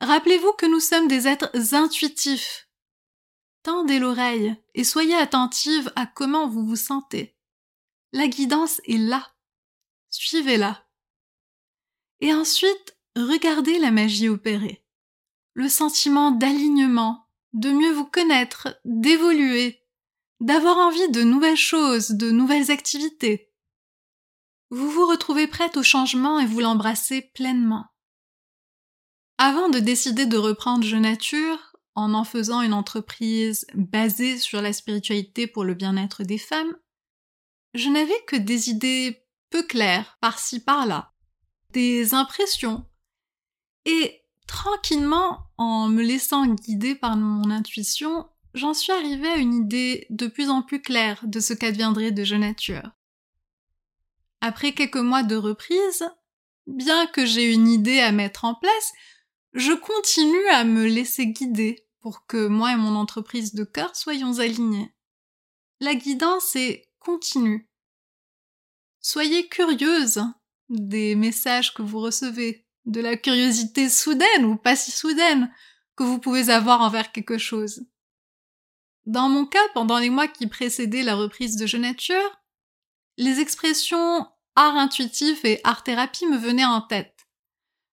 Rappelez-vous 0.00 0.52
que 0.54 0.66
nous 0.66 0.80
sommes 0.80 1.06
des 1.06 1.28
êtres 1.28 1.74
intuitifs. 1.74 2.68
Tendez 3.62 3.98
l'oreille 3.98 4.56
et 4.74 4.84
soyez 4.84 5.14
attentive 5.14 5.92
à 5.94 6.06
comment 6.06 6.48
vous 6.48 6.66
vous 6.66 6.76
sentez. 6.76 7.36
La 8.12 8.26
guidance 8.26 8.80
est 8.86 8.98
là. 8.98 9.34
Suivez-la. 10.10 10.88
Et 12.20 12.32
ensuite, 12.32 12.96
regardez 13.14 13.78
la 13.78 13.90
magie 13.90 14.28
opérer. 14.28 14.84
Le 15.58 15.68
sentiment 15.68 16.30
d'alignement, 16.30 17.26
de 17.52 17.72
mieux 17.72 17.90
vous 17.90 18.04
connaître, 18.04 18.80
d'évoluer, 18.84 19.82
d'avoir 20.38 20.76
envie 20.76 21.10
de 21.10 21.24
nouvelles 21.24 21.56
choses, 21.56 22.10
de 22.10 22.30
nouvelles 22.30 22.70
activités. 22.70 23.52
Vous 24.70 24.88
vous 24.88 25.04
retrouvez 25.04 25.48
prête 25.48 25.76
au 25.76 25.82
changement 25.82 26.38
et 26.38 26.46
vous 26.46 26.60
l'embrassez 26.60 27.22
pleinement. 27.34 27.86
Avant 29.36 29.68
de 29.68 29.80
décider 29.80 30.26
de 30.26 30.36
reprendre 30.36 30.84
Je 30.84 30.94
Nature, 30.94 31.76
en 31.96 32.14
en 32.14 32.22
faisant 32.22 32.62
une 32.62 32.72
entreprise 32.72 33.66
basée 33.74 34.38
sur 34.38 34.62
la 34.62 34.72
spiritualité 34.72 35.48
pour 35.48 35.64
le 35.64 35.74
bien-être 35.74 36.22
des 36.22 36.38
femmes, 36.38 36.76
je 37.74 37.88
n'avais 37.88 38.22
que 38.28 38.36
des 38.36 38.70
idées 38.70 39.26
peu 39.50 39.64
claires 39.64 40.18
par-ci 40.20 40.60
par-là 40.60 41.12
des 41.70 42.14
impressions. 42.14 42.86
Et 43.86 44.22
tranquillement, 44.48 45.46
en 45.58 45.88
me 45.88 46.02
laissant 46.02 46.46
guider 46.46 46.96
par 46.96 47.16
mon 47.16 47.50
intuition, 47.50 48.28
j'en 48.54 48.74
suis 48.74 48.92
arrivée 48.92 49.28
à 49.28 49.36
une 49.36 49.54
idée 49.54 50.06
de 50.10 50.26
plus 50.26 50.50
en 50.50 50.62
plus 50.62 50.82
claire 50.82 51.20
de 51.24 51.38
ce 51.38 51.52
qu'adviendrait 51.54 52.10
de 52.10 52.24
Jeune 52.24 52.40
Nature. 52.40 52.90
Après 54.40 54.72
quelques 54.72 54.96
mois 54.96 55.22
de 55.22 55.36
reprise, 55.36 56.04
bien 56.66 57.06
que 57.06 57.26
j'ai 57.26 57.52
une 57.52 57.68
idée 57.68 58.00
à 58.00 58.10
mettre 58.10 58.44
en 58.44 58.54
place, 58.54 58.92
je 59.52 59.72
continue 59.72 60.48
à 60.48 60.64
me 60.64 60.86
laisser 60.86 61.26
guider 61.28 61.86
pour 62.00 62.26
que 62.26 62.46
moi 62.48 62.72
et 62.72 62.76
mon 62.76 62.96
entreprise 62.96 63.54
de 63.54 63.64
cœur 63.64 63.94
soyons 63.94 64.38
alignés. 64.38 64.94
La 65.80 65.94
guidance 65.94 66.56
est 66.56 66.88
continue. 66.98 67.68
Soyez 69.00 69.48
curieuse 69.48 70.22
des 70.68 71.14
messages 71.14 71.74
que 71.74 71.82
vous 71.82 72.00
recevez, 72.00 72.67
de 72.86 73.00
la 73.00 73.16
curiosité 73.16 73.88
soudaine 73.88 74.44
ou 74.44 74.56
pas 74.56 74.76
si 74.76 74.90
soudaine 74.90 75.52
que 75.96 76.04
vous 76.04 76.18
pouvez 76.18 76.50
avoir 76.50 76.80
envers 76.80 77.12
quelque 77.12 77.38
chose. 77.38 77.84
Dans 79.06 79.28
mon 79.28 79.46
cas, 79.46 79.66
pendant 79.74 79.98
les 79.98 80.10
mois 80.10 80.28
qui 80.28 80.46
précédaient 80.46 81.02
la 81.02 81.14
reprise 81.14 81.56
de 81.56 81.76
Nature, 81.78 82.40
les 83.16 83.40
expressions 83.40 84.26
art 84.54 84.76
intuitif 84.76 85.44
et 85.44 85.60
art 85.64 85.82
thérapie 85.82 86.26
me 86.26 86.36
venaient 86.36 86.64
en 86.64 86.80
tête. 86.80 87.28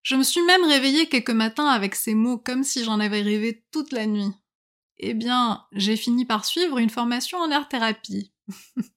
Je 0.04 0.15
me 0.15 0.24
suis 0.24 0.41
même 0.43 0.63
réveillée 0.65 1.08
quelques 1.08 1.32
matins 1.32 1.67
avec 1.67 1.95
ces 1.95 2.13
mots 2.13 2.38
comme 2.38 2.63
si 2.63 2.84
j'en 2.84 3.00
avais 3.00 3.21
rêvé 3.21 3.65
toute 3.71 3.91
la 3.91 4.06
nuit. 4.06 4.32
Eh 4.98 5.13
bien, 5.13 5.65
j'ai 5.71 5.98
fini 5.98 6.26
par 6.26 6.45
suivre 6.45 6.78
une 6.78 6.89
formation 6.89 7.38
en 7.39 7.52
art 7.52 7.67
thérapie. 7.69 8.32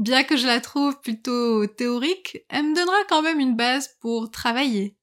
Bien 0.00 0.24
que 0.24 0.38
je 0.38 0.46
la 0.46 0.62
trouve 0.62 0.98
plutôt 1.02 1.66
théorique, 1.66 2.38
elle 2.48 2.70
me 2.70 2.74
donnera 2.74 3.04
quand 3.10 3.20
même 3.20 3.38
une 3.38 3.54
base 3.54 3.98
pour 4.00 4.30
travailler. 4.30 4.96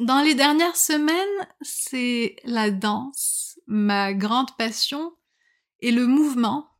Dans 0.00 0.22
les 0.22 0.34
dernières 0.34 0.78
semaines, 0.78 1.46
c'est 1.60 2.36
la 2.44 2.70
danse, 2.70 3.60
ma 3.66 4.14
grande 4.14 4.56
passion, 4.56 5.14
et 5.80 5.92
le 5.92 6.06
mouvement, 6.06 6.70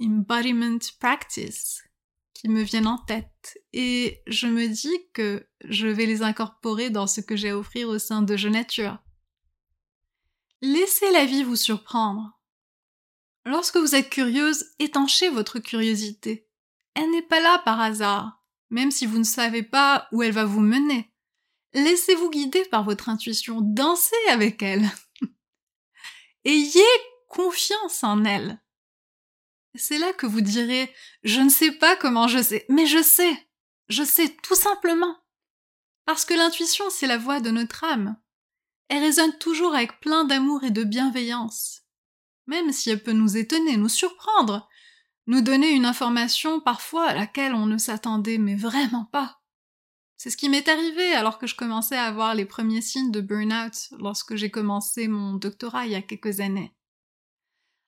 embodiment 0.00 0.78
practice, 0.98 1.84
qui 2.32 2.48
me 2.48 2.62
viennent 2.62 2.86
en 2.86 3.04
tête. 3.04 3.58
Et 3.74 4.22
je 4.26 4.46
me 4.46 4.66
dis 4.66 5.10
que 5.12 5.46
je 5.60 5.88
vais 5.88 6.06
les 6.06 6.22
incorporer 6.22 6.88
dans 6.88 7.06
ce 7.06 7.20
que 7.20 7.36
j'ai 7.36 7.50
à 7.50 7.58
offrir 7.58 7.86
au 7.86 7.98
sein 7.98 8.22
de 8.22 8.34
Je 8.34 8.48
Nature. 8.48 8.96
Laissez 10.62 11.12
la 11.12 11.26
vie 11.26 11.44
vous 11.44 11.54
surprendre. 11.54 12.37
Lorsque 13.48 13.78
vous 13.78 13.94
êtes 13.94 14.10
curieuse, 14.10 14.66
étanchez 14.78 15.30
votre 15.30 15.58
curiosité. 15.58 16.46
Elle 16.92 17.10
n'est 17.12 17.22
pas 17.22 17.40
là 17.40 17.58
par 17.64 17.80
hasard, 17.80 18.44
même 18.68 18.90
si 18.90 19.06
vous 19.06 19.16
ne 19.16 19.24
savez 19.24 19.62
pas 19.62 20.06
où 20.12 20.22
elle 20.22 20.32
va 20.32 20.44
vous 20.44 20.60
mener. 20.60 21.10
Laissez-vous 21.72 22.28
guider 22.28 22.66
par 22.66 22.84
votre 22.84 23.08
intuition, 23.08 23.62
dansez 23.62 24.14
avec 24.28 24.62
elle. 24.62 24.86
Ayez 26.44 26.82
confiance 27.26 28.04
en 28.04 28.22
elle. 28.26 28.60
C'est 29.74 29.96
là 29.96 30.12
que 30.12 30.26
vous 30.26 30.42
direz 30.42 30.92
Je 31.22 31.40
ne 31.40 31.48
sais 31.48 31.72
pas 31.72 31.96
comment 31.96 32.28
je 32.28 32.42
sais, 32.42 32.66
mais 32.68 32.84
je 32.84 33.02
sais. 33.02 33.48
Je 33.88 34.02
sais 34.02 34.28
tout 34.42 34.56
simplement. 34.56 35.16
Parce 36.04 36.26
que 36.26 36.34
l'intuition, 36.34 36.84
c'est 36.90 37.06
la 37.06 37.16
voix 37.16 37.40
de 37.40 37.50
notre 37.50 37.82
âme. 37.82 38.14
Elle 38.88 39.04
résonne 39.04 39.38
toujours 39.38 39.74
avec 39.74 40.00
plein 40.00 40.24
d'amour 40.24 40.64
et 40.64 40.70
de 40.70 40.84
bienveillance 40.84 41.87
même 42.48 42.72
si 42.72 42.90
elle 42.90 43.02
peut 43.02 43.12
nous 43.12 43.36
étonner, 43.36 43.76
nous 43.76 43.88
surprendre, 43.88 44.68
nous 45.28 45.42
donner 45.42 45.70
une 45.70 45.84
information 45.84 46.60
parfois 46.60 47.06
à 47.06 47.14
laquelle 47.14 47.54
on 47.54 47.66
ne 47.66 47.78
s'attendait 47.78 48.38
mais 48.38 48.56
vraiment 48.56 49.04
pas. 49.04 49.40
C'est 50.16 50.30
ce 50.30 50.36
qui 50.36 50.48
m'est 50.48 50.68
arrivé 50.68 51.14
alors 51.14 51.38
que 51.38 51.46
je 51.46 51.54
commençais 51.54 51.96
à 51.96 52.06
avoir 52.06 52.34
les 52.34 52.46
premiers 52.46 52.80
signes 52.80 53.12
de 53.12 53.20
burn-out 53.20 53.90
lorsque 54.00 54.34
j'ai 54.34 54.50
commencé 54.50 55.06
mon 55.06 55.34
doctorat 55.34 55.86
il 55.86 55.92
y 55.92 55.94
a 55.94 56.02
quelques 56.02 56.40
années. 56.40 56.74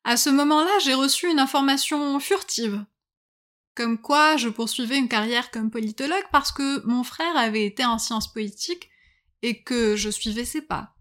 À 0.04 0.16
ce 0.16 0.30
moment-là, 0.30 0.70
j'ai 0.84 0.94
reçu 0.94 1.28
une 1.28 1.40
information 1.40 2.20
furtive. 2.20 2.84
Comme 3.74 4.00
quoi, 4.00 4.36
je 4.36 4.48
poursuivais 4.48 4.98
une 4.98 5.08
carrière 5.08 5.50
comme 5.50 5.70
politologue 5.70 6.26
parce 6.30 6.52
que 6.52 6.86
mon 6.86 7.02
frère 7.02 7.36
avait 7.36 7.66
été 7.66 7.84
en 7.84 7.98
sciences 7.98 8.32
politiques 8.32 8.90
et 9.42 9.62
que 9.62 9.96
je 9.96 10.10
suivais 10.10 10.44
ses 10.44 10.62
pas. 10.62 10.94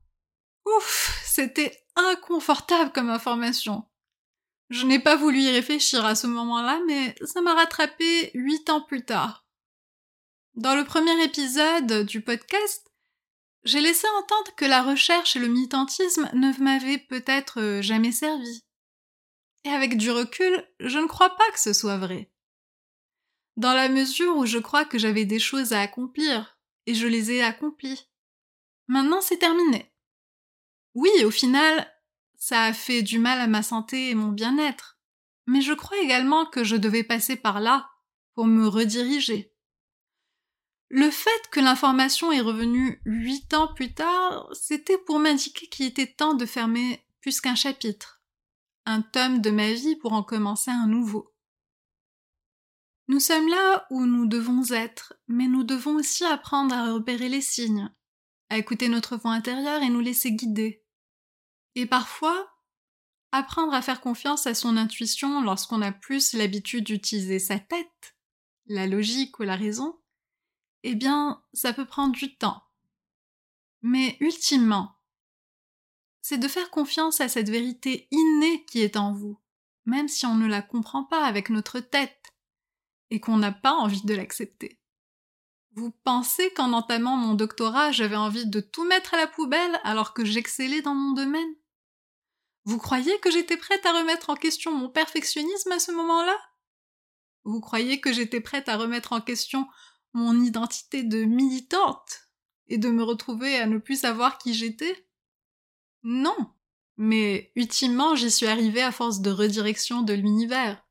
Ouf, 0.65 1.21
c'était 1.25 1.77
inconfortable 2.07 2.91
comme 2.91 3.09
information. 3.09 3.85
Je 4.69 4.85
n'ai 4.85 4.99
pas 4.99 5.15
voulu 5.15 5.39
y 5.39 5.49
réfléchir 5.49 6.05
à 6.05 6.15
ce 6.15 6.27
moment-là, 6.27 6.79
mais 6.87 7.15
ça 7.25 7.41
m'a 7.41 7.55
rattrapé 7.55 8.31
huit 8.33 8.69
ans 8.69 8.81
plus 8.81 9.03
tard. 9.03 9.45
Dans 10.55 10.75
le 10.75 10.83
premier 10.83 11.23
épisode 11.23 12.05
du 12.05 12.21
podcast, 12.21 12.91
j'ai 13.63 13.81
laissé 13.81 14.07
entendre 14.19 14.55
que 14.55 14.65
la 14.65 14.83
recherche 14.83 15.35
et 15.35 15.39
le 15.39 15.47
militantisme 15.47 16.29
ne 16.33 16.51
m'avaient 16.61 16.97
peut-être 16.97 17.79
jamais 17.81 18.11
servi. 18.11 18.63
Et 19.63 19.69
avec 19.69 19.97
du 19.97 20.11
recul, 20.11 20.65
je 20.79 20.99
ne 20.99 21.07
crois 21.07 21.35
pas 21.35 21.51
que 21.51 21.59
ce 21.59 21.73
soit 21.73 21.97
vrai. 21.97 22.31
Dans 23.57 23.73
la 23.73 23.89
mesure 23.89 24.37
où 24.37 24.45
je 24.45 24.57
crois 24.57 24.85
que 24.85 24.97
j'avais 24.97 25.25
des 25.25 25.39
choses 25.39 25.73
à 25.73 25.81
accomplir, 25.81 26.57
et 26.85 26.93
je 26.93 27.07
les 27.07 27.31
ai 27.31 27.43
accomplies. 27.43 28.09
Maintenant 28.87 29.21
c'est 29.21 29.37
terminé. 29.37 29.91
Oui, 30.99 31.23
au 31.23 31.31
final, 31.31 31.89
ça 32.35 32.63
a 32.63 32.73
fait 32.73 33.03
du 33.03 33.19
mal 33.19 33.39
à 33.39 33.47
ma 33.47 33.63
santé 33.63 34.09
et 34.09 34.15
mon 34.15 34.33
bien-être. 34.33 34.99
Mais 35.47 35.61
je 35.61 35.71
crois 35.71 35.97
également 35.99 36.45
que 36.45 36.65
je 36.65 36.75
devais 36.75 37.05
passer 37.05 37.37
par 37.37 37.61
là 37.61 37.89
pour 38.35 38.47
me 38.47 38.67
rediriger. 38.67 39.53
Le 40.89 41.09
fait 41.09 41.47
que 41.53 41.61
l'information 41.61 42.33
est 42.33 42.41
revenue 42.41 43.01
huit 43.05 43.53
ans 43.53 43.73
plus 43.73 43.93
tard, 43.93 44.49
c'était 44.51 44.97
pour 44.97 45.19
m'indiquer 45.19 45.67
qu'il 45.67 45.85
était 45.85 46.05
temps 46.05 46.33
de 46.33 46.45
fermer 46.45 47.01
plus 47.21 47.39
qu'un 47.39 47.55
chapitre, 47.55 48.21
un 48.85 49.01
tome 49.01 49.39
de 49.39 49.51
ma 49.51 49.71
vie 49.71 49.95
pour 49.95 50.11
en 50.11 50.23
commencer 50.23 50.71
un 50.71 50.87
nouveau. 50.87 51.33
Nous 53.07 53.21
sommes 53.21 53.47
là 53.47 53.87
où 53.89 54.05
nous 54.05 54.25
devons 54.25 54.69
être, 54.71 55.13
mais 55.29 55.47
nous 55.47 55.63
devons 55.63 55.95
aussi 55.95 56.25
apprendre 56.25 56.75
à 56.75 56.91
repérer 56.91 57.29
les 57.29 57.41
signes, 57.41 57.89
à 58.49 58.57
écouter 58.57 58.89
notre 58.89 59.15
voix 59.15 59.31
intérieure 59.31 59.81
et 59.81 59.89
nous 59.89 60.01
laisser 60.01 60.33
guider. 60.33 60.78
Et 61.75 61.85
parfois, 61.85 62.49
apprendre 63.31 63.73
à 63.73 63.81
faire 63.81 64.01
confiance 64.01 64.47
à 64.47 64.53
son 64.53 64.77
intuition 64.77 65.41
lorsqu'on 65.41 65.81
a 65.81 65.91
plus 65.91 66.33
l'habitude 66.33 66.85
d'utiliser 66.85 67.39
sa 67.39 67.59
tête, 67.59 68.17
la 68.65 68.87
logique 68.87 69.39
ou 69.39 69.43
la 69.43 69.55
raison, 69.55 69.99
eh 70.83 70.95
bien, 70.95 71.43
ça 71.53 71.73
peut 71.73 71.85
prendre 71.85 72.13
du 72.13 72.37
temps. 72.37 72.63
Mais 73.81 74.17
ultimement, 74.19 74.95
c'est 76.21 76.37
de 76.37 76.47
faire 76.47 76.69
confiance 76.69 77.21
à 77.21 77.29
cette 77.29 77.49
vérité 77.49 78.07
innée 78.11 78.65
qui 78.65 78.81
est 78.81 78.97
en 78.97 79.13
vous, 79.13 79.39
même 79.85 80.07
si 80.07 80.25
on 80.25 80.35
ne 80.35 80.47
la 80.47 80.61
comprend 80.61 81.03
pas 81.03 81.25
avec 81.25 81.49
notre 81.49 81.79
tête 81.79 82.33
et 83.09 83.19
qu'on 83.19 83.37
n'a 83.37 83.51
pas 83.51 83.73
envie 83.73 84.03
de 84.03 84.13
l'accepter. 84.13 84.79
Vous 85.73 85.91
pensez 86.03 86.51
qu'en 86.53 86.73
entamant 86.73 87.15
mon 87.15 87.35
doctorat, 87.35 87.91
j'avais 87.91 88.15
envie 88.15 88.47
de 88.47 88.59
tout 88.59 88.83
mettre 88.85 89.13
à 89.13 89.17
la 89.17 89.27
poubelle 89.27 89.79
alors 89.83 90.13
que 90.13 90.25
j'excellais 90.25 90.81
dans 90.81 90.95
mon 90.95 91.13
domaine? 91.13 91.55
Vous 92.69 92.77
croyez 92.77 93.19
que 93.19 93.31
j'étais 93.31 93.57
prête 93.57 93.83
à 93.87 93.97
remettre 93.97 94.29
en 94.29 94.35
question 94.35 94.71
mon 94.71 94.89
perfectionnisme 94.89 95.71
à 95.71 95.79
ce 95.79 95.91
moment-là? 95.91 96.37
Vous 97.43 97.61
croyez 97.61 97.99
que 97.99 98.13
j'étais 98.13 98.41
prête 98.41 98.69
à 98.69 98.77
remettre 98.77 99.11
en 99.11 99.21
question 99.21 99.65
mon 100.13 100.39
identité 100.39 101.01
de 101.01 101.23
militante 101.23 102.29
et 102.67 102.77
de 102.77 102.91
me 102.91 103.01
retrouver 103.01 103.55
à 103.55 103.65
ne 103.65 103.79
plus 103.79 104.01
savoir 104.01 104.37
qui 104.37 104.53
j'étais? 104.53 105.09
Non. 106.03 106.37
Mais 106.95 107.51
ultimement, 107.55 108.13
j'y 108.13 108.29
suis 108.29 108.45
arrivée 108.45 108.83
à 108.83 108.91
force 108.91 109.21
de 109.21 109.31
redirection 109.31 110.03
de 110.03 110.13
l'univers. 110.13 110.85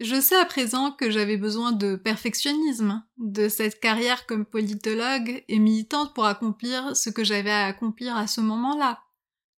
Je 0.00 0.20
sais 0.20 0.34
à 0.34 0.44
présent 0.44 0.90
que 0.90 1.12
j'avais 1.12 1.36
besoin 1.36 1.70
de 1.70 1.94
perfectionnisme, 1.94 3.06
de 3.18 3.48
cette 3.48 3.78
carrière 3.78 4.26
comme 4.26 4.46
politologue 4.46 5.44
et 5.46 5.60
militante 5.60 6.12
pour 6.12 6.24
accomplir 6.24 6.96
ce 6.96 7.08
que 7.08 7.22
j'avais 7.22 7.52
à 7.52 7.66
accomplir 7.66 8.16
à 8.16 8.26
ce 8.26 8.40
moment-là, 8.40 9.00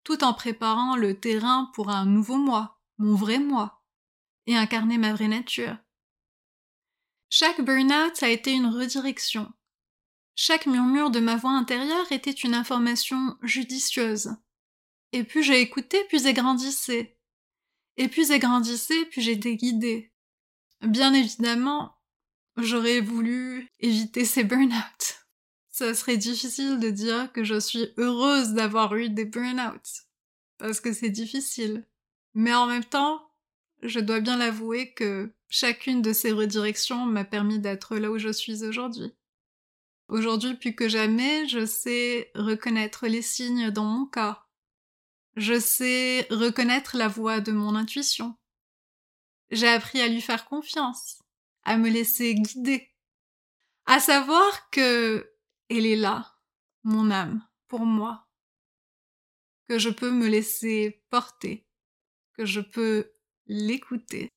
tout 0.07 0.23
en 0.23 0.33
préparant 0.35 0.95
le 0.95 1.19
terrain 1.19 1.69
pour 1.75 1.90
un 1.90 2.07
nouveau 2.07 2.37
moi, 2.37 2.81
mon 2.97 3.16
vrai 3.16 3.40
moi, 3.40 3.83
et 4.47 4.57
incarner 4.57 4.99
ma 4.99 5.12
vraie 5.12 5.27
nature. 5.27 5.77
Chaque 7.29 7.61
burn-out 7.61 8.23
a 8.23 8.29
été 8.29 8.53
une 8.53 8.69
redirection. 8.69 9.53
Chaque 10.37 10.66
murmure 10.66 11.11
de 11.11 11.19
ma 11.19 11.35
voix 11.35 11.51
intérieure 11.51 12.12
était 12.12 12.31
une 12.31 12.55
information 12.55 13.37
judicieuse. 13.42 14.37
Et 15.11 15.25
plus 15.25 15.42
j'ai 15.42 15.61
écouté, 15.61 16.05
plus 16.05 16.23
j'ai 16.23 16.35
grandissé. 16.35 17.19
Et 17.97 18.07
plus 18.07 18.29
j'ai 18.29 18.38
grandissé, 18.38 19.07
plus 19.07 19.23
j'étais 19.23 19.57
guidée. 19.57 20.12
Bien 20.83 21.14
évidemment, 21.14 21.97
j'aurais 22.57 23.01
voulu 23.01 23.69
éviter 23.81 24.25
ces 24.25 24.45
burn-out. 24.45 25.26
Ça 25.77 25.93
serait 25.93 26.17
difficile 26.17 26.81
de 26.81 26.89
dire 26.89 27.31
que 27.35 27.45
je 27.45 27.61
suis 27.61 27.93
heureuse 27.99 28.55
d'avoir 28.55 28.95
eu 28.95 29.11
des 29.11 29.27
burn-out. 29.27 30.07
Parce 30.57 30.81
que 30.81 30.95
c'est 30.95 31.11
difficile. 31.11 31.87
Mais 32.33 32.55
en 32.55 32.65
même 32.65 32.87
temps, 32.87 33.21
je 33.83 34.01
dois 34.01 34.21
bien 34.21 34.39
l'avouer 34.39 34.95
que 34.95 35.31
chacune 35.51 36.01
de 36.01 36.15
ces 36.15 36.33
redirections 36.33 37.05
m'a 37.05 37.27
permis 37.27 37.59
d'être 37.59 37.99
là 37.99 38.11
où 38.11 38.17
je 38.17 38.33
suis 38.33 38.65
aujourd'hui. 38.65 39.12
Aujourd'hui, 40.09 40.55
plus 40.55 40.75
que 40.75 40.89
jamais, 40.89 41.47
je 41.47 41.67
sais 41.67 42.31
reconnaître 42.35 43.07
les 43.07 43.21
signes 43.21 43.71
dans 43.71 43.85
mon 43.85 44.07
corps. 44.07 44.49
Je 45.37 45.61
sais 45.61 46.27
reconnaître 46.31 46.97
la 46.97 47.09
voix 47.09 47.41
de 47.41 47.53
mon 47.53 47.75
intuition. 47.75 48.35
J'ai 49.51 49.69
appris 49.69 50.01
à 50.01 50.09
lui 50.09 50.23
faire 50.23 50.47
confiance, 50.47 51.23
à 51.65 51.77
me 51.77 51.91
laisser 51.91 52.35
guider, 52.35 52.89
à 53.85 54.01
savoir 54.01 54.71
que 54.71 55.36
elle 55.69 55.87
est 55.87 55.97
là, 55.97 56.39
mon 56.85 57.11
âme, 57.11 57.47
pour 57.69 57.87
moi, 57.87 58.29
que 59.69 59.79
je 59.79 59.91
peux 59.91 60.11
me 60.11 60.29
laisser 60.29 61.05
porter, 61.11 61.67
que 62.35 62.45
je 62.45 62.61
peux 62.61 63.13
l'écouter. 63.47 64.31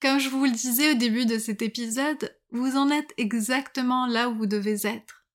Comme 0.00 0.18
je 0.18 0.28
vous 0.28 0.44
le 0.44 0.50
disais 0.50 0.92
au 0.92 0.94
début 0.94 1.26
de 1.26 1.38
cet 1.38 1.62
épisode, 1.62 2.38
vous 2.50 2.76
en 2.76 2.90
êtes 2.90 3.12
exactement 3.16 4.06
là 4.06 4.28
où 4.28 4.36
vous 4.36 4.46
devez 4.46 4.86
être. 4.86 5.26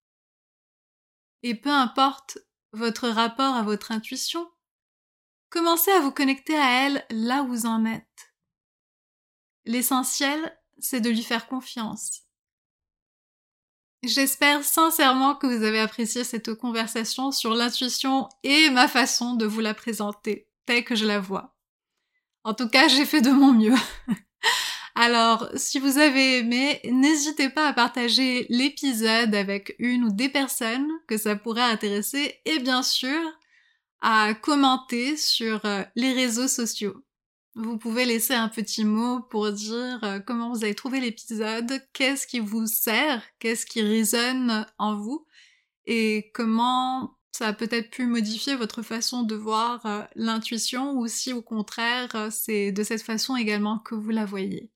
Et 1.42 1.54
peu 1.54 1.70
importe 1.70 2.38
votre 2.72 3.08
rapport 3.08 3.54
à 3.54 3.62
votre 3.62 3.92
intuition, 3.92 4.50
commencez 5.50 5.90
à 5.90 6.00
vous 6.00 6.12
connecter 6.12 6.56
à 6.56 6.86
elle 6.86 7.06
là 7.10 7.42
où 7.42 7.48
vous 7.48 7.66
en 7.66 7.84
êtes. 7.84 8.34
L'essentiel, 9.64 10.58
c'est 10.78 11.00
de 11.00 11.10
lui 11.10 11.22
faire 11.22 11.46
confiance. 11.46 12.21
J'espère 14.04 14.64
sincèrement 14.64 15.36
que 15.36 15.46
vous 15.46 15.62
avez 15.62 15.78
apprécié 15.78 16.24
cette 16.24 16.54
conversation 16.54 17.30
sur 17.30 17.54
l'intuition 17.54 18.28
et 18.42 18.68
ma 18.70 18.88
façon 18.88 19.34
de 19.34 19.46
vous 19.46 19.60
la 19.60 19.74
présenter, 19.74 20.48
telle 20.66 20.82
que 20.82 20.96
je 20.96 21.06
la 21.06 21.20
vois. 21.20 21.54
En 22.42 22.52
tout 22.52 22.68
cas, 22.68 22.88
j'ai 22.88 23.06
fait 23.06 23.20
de 23.20 23.30
mon 23.30 23.52
mieux. 23.52 23.76
Alors, 24.96 25.48
si 25.54 25.78
vous 25.78 25.98
avez 25.98 26.38
aimé, 26.38 26.80
n'hésitez 26.84 27.48
pas 27.48 27.68
à 27.68 27.72
partager 27.72 28.46
l'épisode 28.48 29.34
avec 29.36 29.76
une 29.78 30.04
ou 30.04 30.12
des 30.12 30.28
personnes 30.28 30.90
que 31.06 31.16
ça 31.16 31.36
pourrait 31.36 31.62
intéresser 31.62 32.40
et 32.44 32.58
bien 32.58 32.82
sûr 32.82 33.20
à 34.00 34.34
commenter 34.34 35.16
sur 35.16 35.64
euh, 35.64 35.84
les 35.94 36.12
réseaux 36.12 36.48
sociaux. 36.48 37.04
Vous 37.54 37.76
pouvez 37.76 38.06
laisser 38.06 38.32
un 38.32 38.48
petit 38.48 38.84
mot 38.84 39.20
pour 39.20 39.52
dire 39.52 40.02
euh, 40.04 40.20
comment 40.20 40.50
vous 40.50 40.64
avez 40.64 40.74
trouvé 40.74 41.00
l'épisode, 41.00 41.82
qu'est-ce 41.92 42.26
qui 42.26 42.40
vous 42.40 42.66
sert, 42.66 43.22
qu'est-ce 43.38 43.66
qui 43.66 43.82
résonne 43.82 44.66
en 44.78 44.96
vous 44.96 45.26
et 45.84 46.30
comment 46.32 47.18
ça 47.32 47.48
a 47.48 47.52
peut-être 47.52 47.90
pu 47.90 48.06
modifier 48.06 48.54
votre 48.54 48.82
façon 48.82 49.22
de 49.22 49.34
voir 49.34 49.84
euh, 49.84 50.02
l'intuition 50.14 50.92
ou 50.92 51.08
si 51.08 51.32
au 51.32 51.42
contraire 51.42 52.28
c'est 52.30 52.72
de 52.72 52.82
cette 52.82 53.02
façon 53.02 53.36
également 53.36 53.78
que 53.78 53.94
vous 53.94 54.10
la 54.10 54.24
voyez. 54.24 54.70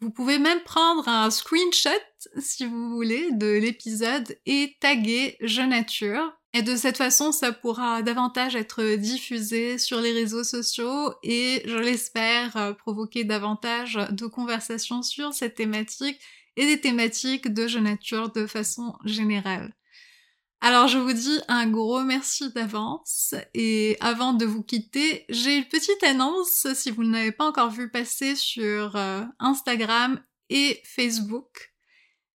Vous 0.00 0.10
pouvez 0.10 0.38
même 0.38 0.62
prendre 0.62 1.06
un 1.08 1.30
screenshot, 1.30 1.90
si 2.38 2.64
vous 2.64 2.90
voulez, 2.90 3.32
de 3.32 3.46
l'épisode 3.46 4.38
et 4.46 4.76
taguer 4.80 5.36
Je 5.42 5.60
Nature. 5.60 6.39
Et 6.52 6.62
de 6.62 6.74
cette 6.74 6.96
façon, 6.96 7.30
ça 7.30 7.52
pourra 7.52 8.02
davantage 8.02 8.56
être 8.56 8.96
diffusé 8.96 9.78
sur 9.78 10.00
les 10.00 10.12
réseaux 10.12 10.42
sociaux 10.42 11.14
et, 11.22 11.62
je 11.64 11.76
l'espère, 11.76 12.56
euh, 12.56 12.72
provoquer 12.72 13.22
davantage 13.22 13.98
de 14.10 14.26
conversations 14.26 15.02
sur 15.02 15.32
cette 15.32 15.54
thématique 15.54 16.18
et 16.56 16.66
des 16.66 16.80
thématiques 16.80 17.48
de 17.48 17.68
Je 17.68 17.78
Nature 17.78 18.32
de 18.32 18.46
façon 18.46 18.94
générale. 19.04 19.72
Alors 20.62 20.88
je 20.88 20.98
vous 20.98 21.14
dis 21.14 21.40
un 21.48 21.66
gros 21.66 22.02
merci 22.02 22.52
d'avance 22.52 23.34
et 23.54 23.96
avant 24.00 24.34
de 24.34 24.44
vous 24.44 24.62
quitter, 24.62 25.24
j'ai 25.30 25.56
une 25.56 25.64
petite 25.64 26.02
annonce 26.02 26.66
si 26.74 26.90
vous 26.90 27.02
ne 27.02 27.12
l'avez 27.12 27.32
pas 27.32 27.46
encore 27.46 27.70
vu 27.70 27.90
passer 27.90 28.36
sur 28.36 28.94
euh, 28.94 29.22
Instagram 29.38 30.20
et 30.50 30.82
Facebook. 30.84 31.72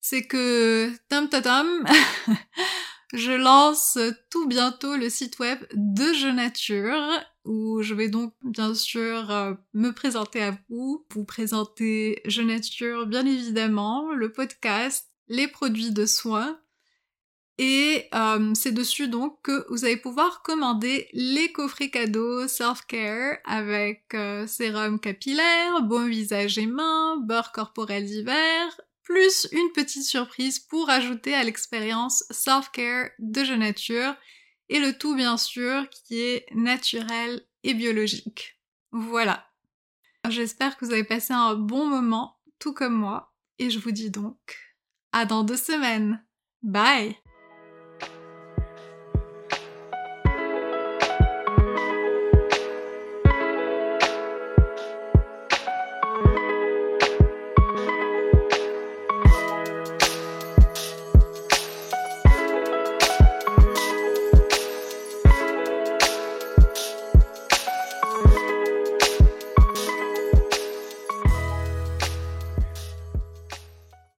C'est 0.03 0.27
que 0.27 0.93
tom 1.09 1.31
tom 1.31 1.87
je 3.13 3.33
lance 3.33 3.99
tout 4.31 4.47
bientôt 4.47 4.97
le 4.97 5.11
site 5.11 5.39
web 5.39 5.59
de 5.75 6.13
Jeux 6.13 6.33
Nature 6.33 7.21
où 7.45 7.83
je 7.83 7.95
vais 7.95 8.09
donc 8.09 8.35
bien 8.43 8.75
sûr 8.75 9.31
euh, 9.31 9.55
me 9.73 9.91
présenter 9.91 10.43
à 10.43 10.57
vous, 10.69 11.07
vous 11.13 11.25
présenter 11.25 12.21
Jeux 12.27 12.45
Nature 12.45 13.07
bien 13.07 13.27
évidemment, 13.27 14.13
le 14.13 14.31
podcast, 14.31 15.09
les 15.29 15.49
produits 15.49 15.93
de 15.93 16.07
soins. 16.07 16.59
Et 17.59 18.09
euh, 18.15 18.53
c'est 18.55 18.73
dessus 18.73 19.09
donc 19.09 19.43
que 19.43 19.67
vous 19.69 19.85
allez 19.85 19.99
pouvoir 19.99 20.43
commander 20.43 21.09
les 21.13 21.53
coffrets 21.53 21.91
cadeaux 21.91 22.49
self-care 22.49 23.37
avec 23.45 24.15
euh, 24.15 24.47
sérum 24.47 24.99
capillaire, 24.99 25.83
bon 25.83 26.09
visage 26.09 26.57
et 26.57 26.67
mains, 26.67 27.19
beurre 27.19 27.53
corporel 27.53 28.07
d'hiver, 28.07 28.81
plus 29.11 29.49
une 29.51 29.73
petite 29.73 30.05
surprise 30.05 30.61
pour 30.61 30.89
ajouter 30.89 31.35
à 31.35 31.43
l'expérience 31.43 32.23
self-care 32.31 33.11
de 33.19 33.43
jeu 33.43 33.57
nature 33.57 34.15
et 34.69 34.79
le 34.79 34.97
tout 34.97 35.17
bien 35.17 35.37
sûr 35.37 35.89
qui 35.91 36.21
est 36.21 36.47
naturel 36.55 37.45
et 37.65 37.75
biologique. 37.75 38.57
Voilà. 38.93 39.49
J'espère 40.29 40.77
que 40.77 40.85
vous 40.85 40.93
avez 40.93 41.03
passé 41.03 41.33
un 41.33 41.57
bon 41.57 41.89
moment, 41.89 42.39
tout 42.61 42.73
comme 42.73 42.95
moi, 42.95 43.35
et 43.59 43.69
je 43.69 43.81
vous 43.81 43.91
dis 43.91 44.11
donc 44.11 44.39
à 45.11 45.25
dans 45.25 45.43
deux 45.43 45.57
semaines. 45.57 46.25
Bye 46.63 47.17